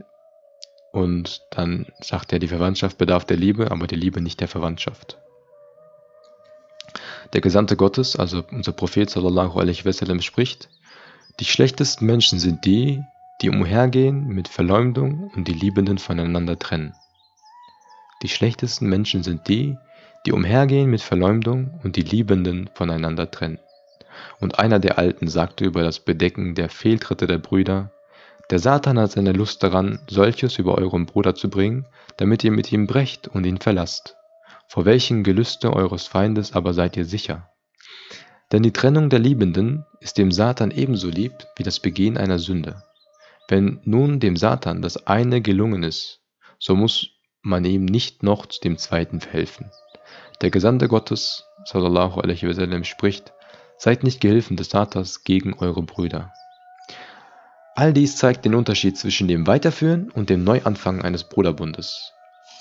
[0.93, 5.19] Und dann sagt er, die Verwandtschaft bedarf der Liebe, aber die Liebe nicht der Verwandtschaft.
[7.33, 10.69] Der Gesandte Gottes, also unser Prophet sallallahu alaihi wasallam spricht,
[11.41, 13.03] die schlechtesten Menschen sind die,
[13.43, 16.95] die umhergehen mit Verleumdung und die Liebenden voneinander trennen.
[18.23, 19.77] Die schlechtesten Menschen sind die,
[20.25, 23.59] die umhergehen mit Verleumdung und die Liebenden voneinander trennen.
[24.41, 27.91] Und einer der Alten sagte über das Bedecken der Fehltritte der Brüder,
[28.51, 32.73] der Satan hat seine Lust daran, solches über euren Bruder zu bringen, damit ihr mit
[32.73, 34.16] ihm brecht und ihn verlasst.
[34.69, 37.51] Vor welchen Gelüste eures Feindes aber seid ihr sicher?
[38.53, 42.83] Denn die Trennung der Liebenden ist dem Satan ebenso lieb wie das Begehen einer Sünde.
[43.49, 46.21] Wenn nun dem Satan das eine gelungen ist,
[46.59, 47.09] so muss
[47.43, 49.71] man ihm nicht noch zu dem zweiten verhelfen.
[50.41, 53.33] Der Gesandte Gottes, sallallahu alaihi wasallam, spricht,
[53.79, 56.33] Seid nicht Gehilfen des Vaters gegen eure Brüder.
[57.75, 62.13] All dies zeigt den Unterschied zwischen dem Weiterführen und dem Neuanfang eines Bruderbundes.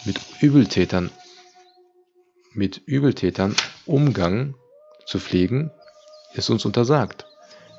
[0.03, 1.09] Mit Übeltätern,
[2.55, 4.55] mit Übeltätern Umgang
[5.05, 5.71] zu pflegen,
[6.33, 7.25] ist uns untersagt.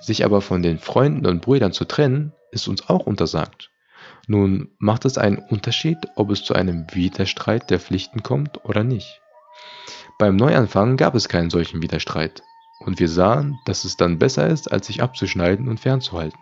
[0.00, 3.70] Sich aber von den Freunden und Brüdern zu trennen, ist uns auch untersagt.
[4.28, 9.20] Nun macht es einen Unterschied, ob es zu einem Widerstreit der Pflichten kommt oder nicht.
[10.18, 12.42] Beim Neuanfang gab es keinen solchen Widerstreit.
[12.80, 16.38] Und wir sahen, dass es dann besser ist, als sich abzuschneiden und fernzuhalten.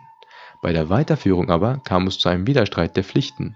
[0.61, 3.55] Bei der Weiterführung aber kam es zu einem Widerstreit der Pflichten.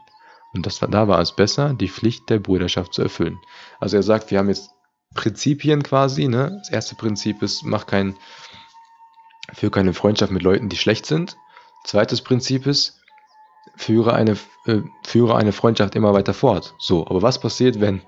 [0.54, 3.40] Und das, da war es besser, die Pflicht der Brüderschaft zu erfüllen.
[3.80, 4.72] Also er sagt, wir haben jetzt
[5.14, 6.28] Prinzipien quasi.
[6.28, 6.58] Ne?
[6.60, 8.16] Das erste Prinzip ist, mach kein,
[9.54, 11.38] führe keine Freundschaft mit Leuten, die schlecht sind.
[11.86, 13.00] Zweites Prinzip ist,
[13.76, 16.76] führe eine, äh, führe eine Freundschaft immer weiter fort.
[16.80, 18.02] So, aber was passiert, wenn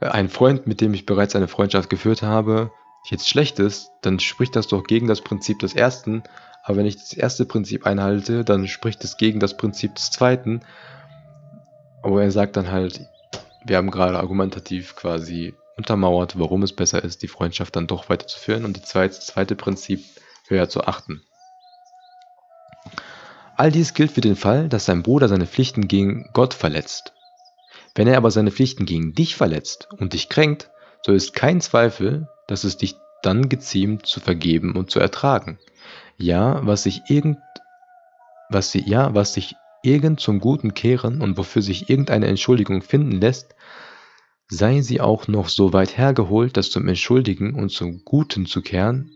[0.00, 2.72] ein Freund, mit dem ich bereits eine Freundschaft geführt habe,
[3.04, 6.22] jetzt schlecht ist, dann spricht das doch gegen das Prinzip des ersten.
[6.62, 10.62] Aber wenn ich das erste Prinzip einhalte, dann spricht es gegen das Prinzip des zweiten.
[12.04, 13.00] Aber er sagt dann halt,
[13.64, 18.66] wir haben gerade argumentativ quasi untermauert, warum es besser ist, die Freundschaft dann doch weiterzuführen
[18.66, 20.04] und die zweite, das zweite Prinzip
[20.46, 21.22] höher zu achten.
[23.56, 27.14] All dies gilt für den Fall, dass dein Bruder seine Pflichten gegen Gott verletzt.
[27.94, 30.70] Wenn er aber seine Pflichten gegen dich verletzt und dich kränkt,
[31.06, 35.58] so ist kein Zweifel, dass es dich dann geziemt zu vergeben und zu ertragen.
[36.18, 37.38] Ja, was sich irgend
[38.50, 43.20] was sie, ja, was sich irgend zum Guten kehren und wofür sich irgendeine Entschuldigung finden
[43.20, 43.54] lässt,
[44.48, 49.12] sei sie auch noch so weit hergeholt, dass zum Entschuldigen und zum Guten zu kehren,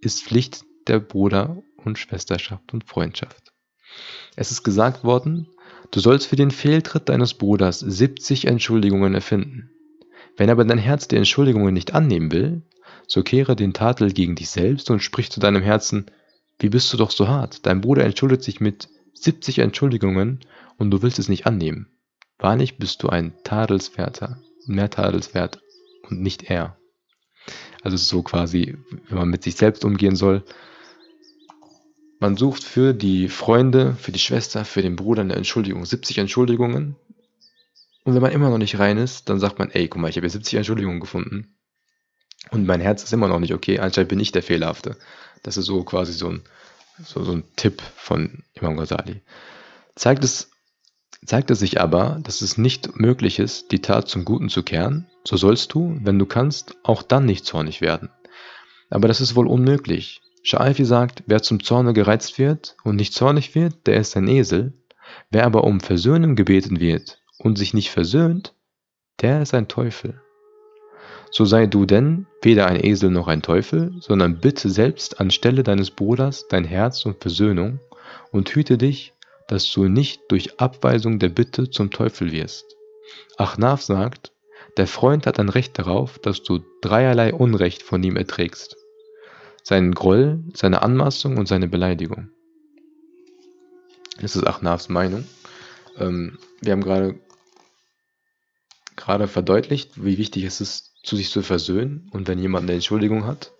[0.00, 3.52] ist Pflicht der Bruder- und Schwesterschaft und Freundschaft.
[4.36, 5.48] Es ist gesagt worden,
[5.90, 9.70] du sollst für den Fehltritt deines Bruders 70 Entschuldigungen erfinden.
[10.36, 12.62] Wenn aber dein Herz die Entschuldigungen nicht annehmen will,
[13.06, 16.06] so kehre den Tadel gegen dich selbst und sprich zu deinem Herzen,
[16.60, 17.66] wie bist du doch so hart?
[17.66, 18.88] Dein Bruder entschuldigt sich mit
[19.24, 20.40] 70 Entschuldigungen
[20.76, 21.88] und du willst es nicht annehmen.
[22.38, 25.60] Wahrlich bist du ein Tadelswerter, mehr Tadelswert
[26.08, 26.76] und nicht er.
[27.82, 28.76] Also so quasi,
[29.08, 30.44] wenn man mit sich selbst umgehen soll.
[32.20, 36.96] Man sucht für die Freunde, für die Schwester, für den Bruder eine Entschuldigung, 70 Entschuldigungen.
[38.04, 40.16] Und wenn man immer noch nicht rein ist, dann sagt man, ey, guck mal, ich
[40.16, 41.54] habe hier 70 Entschuldigungen gefunden.
[42.50, 44.96] Und mein Herz ist immer noch nicht okay, anscheinend bin ich der Fehlerhafte.
[45.42, 46.42] Das ist so quasi so ein,
[47.04, 49.22] so, so ein Tipp von Imam Ghazali.
[49.94, 50.50] Zeigt es,
[51.24, 55.06] zeigt es sich aber, dass es nicht möglich ist, die Tat zum Guten zu kehren,
[55.24, 58.10] so sollst du, wenn du kannst, auch dann nicht zornig werden.
[58.90, 60.20] Aber das ist wohl unmöglich.
[60.42, 64.72] Schaifi sagt, wer zum Zorne gereizt wird und nicht zornig wird, der ist ein Esel.
[65.30, 68.54] Wer aber um Versöhnung gebeten wird und sich nicht versöhnt,
[69.20, 70.20] der ist ein Teufel.
[71.30, 75.90] So sei du denn weder ein Esel noch ein Teufel, sondern bitte selbst anstelle deines
[75.90, 77.80] Bruders dein Herz um Versöhnung
[78.32, 79.12] und hüte dich,
[79.48, 82.76] dass du nicht durch Abweisung der Bitte zum Teufel wirst.
[83.36, 84.32] Achnaf sagt,
[84.76, 88.76] der Freund hat ein Recht darauf, dass du dreierlei Unrecht von ihm erträgst.
[89.62, 92.30] Seinen Groll, seine Anmaßung und seine Beleidigung.
[94.20, 95.24] Das ist Achnafs Meinung.
[95.98, 97.18] Ähm, wir haben gerade
[98.96, 103.26] gerade verdeutlicht, wie wichtig es ist, zu sich zu versöhnen und wenn jemand eine Entschuldigung
[103.26, 103.52] hat.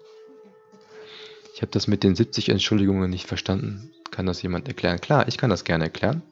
[1.55, 3.91] Ich habe das mit den 70 Entschuldigungen nicht verstanden.
[4.11, 5.01] Kann das jemand erklären?
[5.01, 6.23] Klar, ich kann das gerne erklären.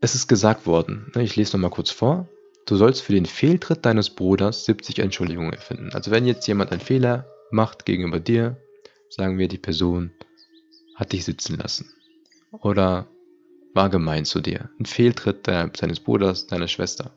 [0.00, 2.28] Es ist gesagt worden, ne, ich lese nochmal kurz vor,
[2.66, 5.90] du sollst für den Fehltritt deines Bruders 70 Entschuldigungen erfinden.
[5.92, 8.56] Also wenn jetzt jemand einen Fehler macht gegenüber dir,
[9.08, 10.12] sagen wir, die Person
[10.94, 11.90] hat dich sitzen lassen
[12.52, 13.08] oder
[13.74, 17.12] war gemein zu dir, ein Fehltritt deines Bruders, deiner Schwester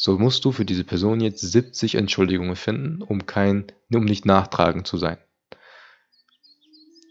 [0.00, 4.86] so musst du für diese Person jetzt 70 Entschuldigungen finden, um kein, um nicht nachtragend
[4.86, 5.18] zu sein.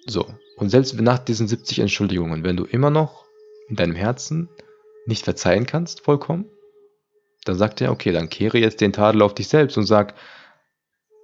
[0.06, 0.26] So.
[0.56, 3.26] Und selbst nach diesen 70 Entschuldigungen, wenn du immer noch
[3.68, 4.48] in deinem Herzen
[5.06, 6.46] nicht verzeihen kannst, vollkommen,
[7.44, 10.14] dann sagt er, okay, dann kehre jetzt den Tadel auf dich selbst und sag,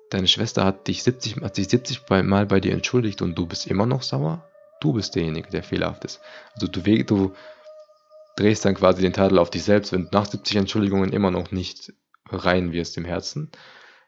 [0.10, 3.68] deine Schwester hat dich 70, hat sich 70 Mal bei dir entschuldigt und du bist
[3.68, 4.46] immer noch sauer.
[4.84, 6.20] Du bist derjenige, der fehlerhaft ist.
[6.56, 7.34] Also du, du
[8.36, 11.52] drehst dann quasi den Tadel auf dich selbst, wenn du nach 70 Entschuldigungen immer noch
[11.52, 11.94] nicht
[12.30, 13.50] rein wirst im Herzen.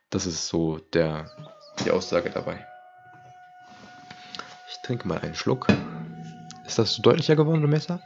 [0.10, 1.32] Das ist so der,
[1.86, 2.68] die Aussage dabei.
[4.70, 5.68] Ich trinke mal einen Schluck.
[6.66, 8.02] Ist das so deutlicher geworden, Messer?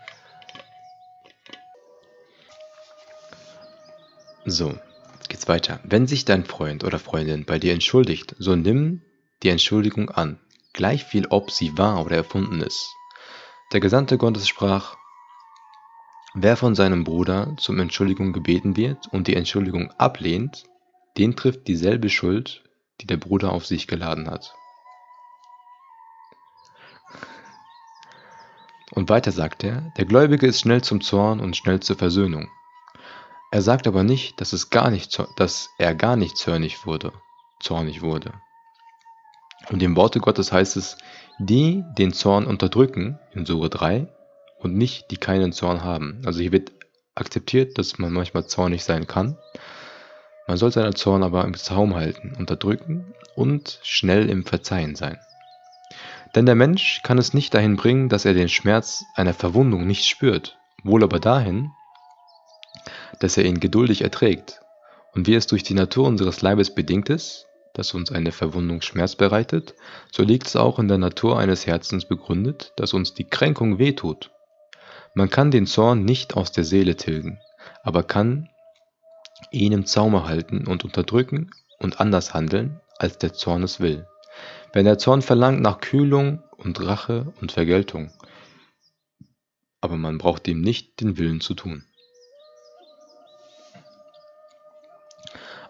[4.46, 4.78] So,
[5.28, 5.80] geht's weiter.
[5.84, 9.02] Wenn sich dein Freund oder Freundin bei dir entschuldigt, so nimm
[9.42, 10.40] die Entschuldigung an,
[10.74, 12.96] gleich viel ob sie wahr oder erfunden ist.
[13.72, 14.96] Der Gesandte Gottes sprach,
[16.36, 20.64] Wer von seinem Bruder zum Entschuldigung gebeten wird und die Entschuldigung ablehnt,
[21.18, 22.64] den trifft dieselbe Schuld,
[23.02, 24.54] die der Bruder auf sich geladen hat.
[28.92, 32.50] Und weiter sagt er, der Gläubige ist schnell zum Zorn und schnell zur Versöhnung.
[33.52, 37.14] Er sagt aber nicht, dass, es gar nicht, dass er gar nicht zornig wurde,
[37.60, 38.34] zornig wurde.
[39.70, 40.98] Und im Worte Gottes heißt es,
[41.38, 44.08] die den Zorn unterdrücken, in Sure 3,
[44.60, 46.22] und nicht, die keinen Zorn haben.
[46.26, 46.72] Also hier wird
[47.16, 49.38] akzeptiert, dass man manchmal zornig sein kann.
[50.48, 55.20] Man soll seinen Zorn aber im Zaum halten, unterdrücken und schnell im Verzeihen sein.
[56.36, 60.06] Denn der Mensch kann es nicht dahin bringen, dass er den Schmerz einer Verwundung nicht
[60.06, 61.72] spürt, wohl aber dahin,
[63.20, 64.62] dass er ihn geduldig erträgt.
[65.14, 67.48] Und wie es durch die Natur unseres Leibes bedingt ist,
[67.80, 69.74] dass uns eine Verwundung Schmerz bereitet,
[70.12, 74.32] so liegt es auch in der Natur eines Herzens begründet, dass uns die Kränkung wehtut.
[75.14, 77.40] Man kann den Zorn nicht aus der Seele tilgen,
[77.82, 78.50] aber kann
[79.52, 84.06] ihn im Zaume halten und unterdrücken und anders handeln, als der Zorn es will.
[84.74, 88.12] Wenn der Zorn verlangt nach Kühlung und Rache und Vergeltung,
[89.80, 91.86] aber man braucht ihm nicht den Willen zu tun.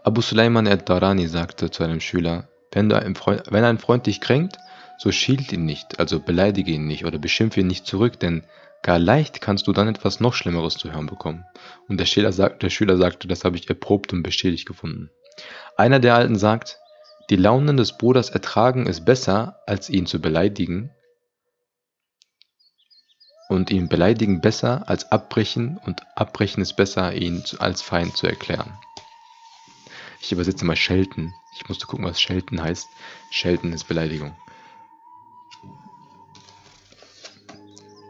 [0.10, 4.58] Abu Sulaiman al-Darani sagte zu einem Schüler, wenn, ein Freund, wenn ein Freund dich kränkt,
[4.98, 8.44] so schilt ihn nicht, also beleidige ihn nicht oder beschimpfe ihn nicht zurück, denn
[8.82, 11.46] gar leicht kannst du dann etwas noch Schlimmeres zu hören bekommen.
[11.88, 15.12] Und der Schüler, sagt, der Schüler sagte, das habe ich erprobt und bestätigt gefunden.
[15.78, 16.80] Einer der Alten sagt,
[17.30, 20.90] die Launen des Bruders ertragen ist besser, als ihn zu beleidigen,
[23.48, 28.74] und ihn beleidigen besser als abbrechen und abbrechen ist besser, ihn als Feind zu erklären.
[30.22, 31.34] Ich übersetze mal schelten.
[31.54, 32.90] Ich musste gucken, was schelten heißt.
[33.32, 34.36] Schelten ist Beleidigung.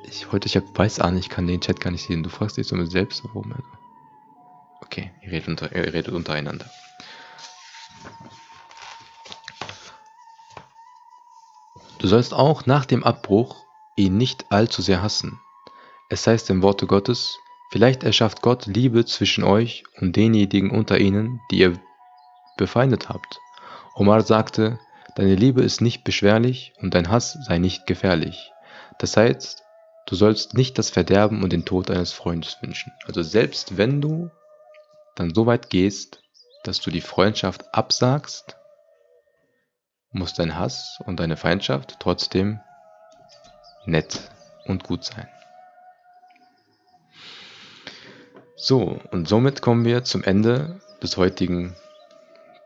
[0.04, 2.24] Ich, heute, ich hab, weiß nicht, ich kann den Chat gar nicht sehen.
[2.24, 3.54] Du fragst dich so mit selbst, warum.
[4.82, 6.70] Okay, ihr redet, unter, ihr redet untereinander.
[12.00, 15.40] Du sollst auch nach dem Abbruch ihn nicht allzu sehr hassen.
[16.10, 17.38] Es heißt im Worte Gottes,
[17.72, 21.80] vielleicht erschafft Gott Liebe zwischen euch und denjenigen unter ihnen, die ihr
[22.60, 23.40] befeindet habt.
[23.96, 24.80] Omar sagte,
[25.16, 28.52] deine Liebe ist nicht beschwerlich und dein Hass sei nicht gefährlich.
[29.00, 29.64] Das heißt,
[30.06, 32.92] du sollst nicht das Verderben und den Tod eines Freundes wünschen.
[33.06, 34.30] Also selbst wenn du
[35.16, 36.22] dann so weit gehst,
[36.64, 38.58] dass du die Freundschaft absagst,
[40.12, 42.60] muss dein Hass und deine Feindschaft trotzdem
[43.86, 44.20] nett
[44.66, 45.28] und gut sein.
[48.56, 51.76] So, und somit kommen wir zum Ende des heutigen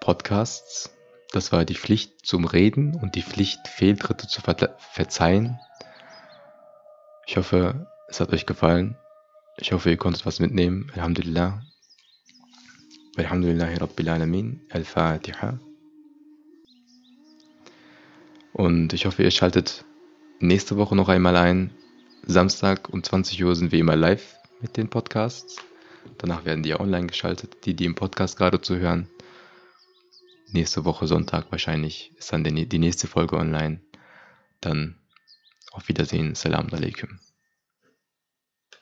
[0.04, 0.93] Podcasts.
[1.32, 5.58] Das war die Pflicht zum Reden und die Pflicht, Fehltritte zu ver verzeihen.
[7.26, 8.97] Ich hoffe, es hat euch gefallen.
[9.56, 10.91] Ich hoffe, ihr konntet was mitnehmen.
[10.93, 11.62] Alhamdulillah.
[13.16, 14.60] Alhamdulillah Rabbil Alamin.
[14.72, 15.58] Al-Fatiha.
[18.51, 19.86] Und ich hoffe, ihr schaltet
[20.41, 21.72] nächste Woche noch einmal ein.
[22.24, 25.56] Samstag um 20 Uhr sind wir immer live mit den Podcasts.
[26.18, 29.08] Danach werden die ja online geschaltet, die, die im Podcast gerade zuhören.
[30.54, 33.82] Nächste Woche Sonntag wahrscheinlich ist dann die nächste Folge online.
[34.62, 34.99] Dann
[35.72, 36.36] auf Wiedersehen.
[36.36, 37.20] Salam alaikum.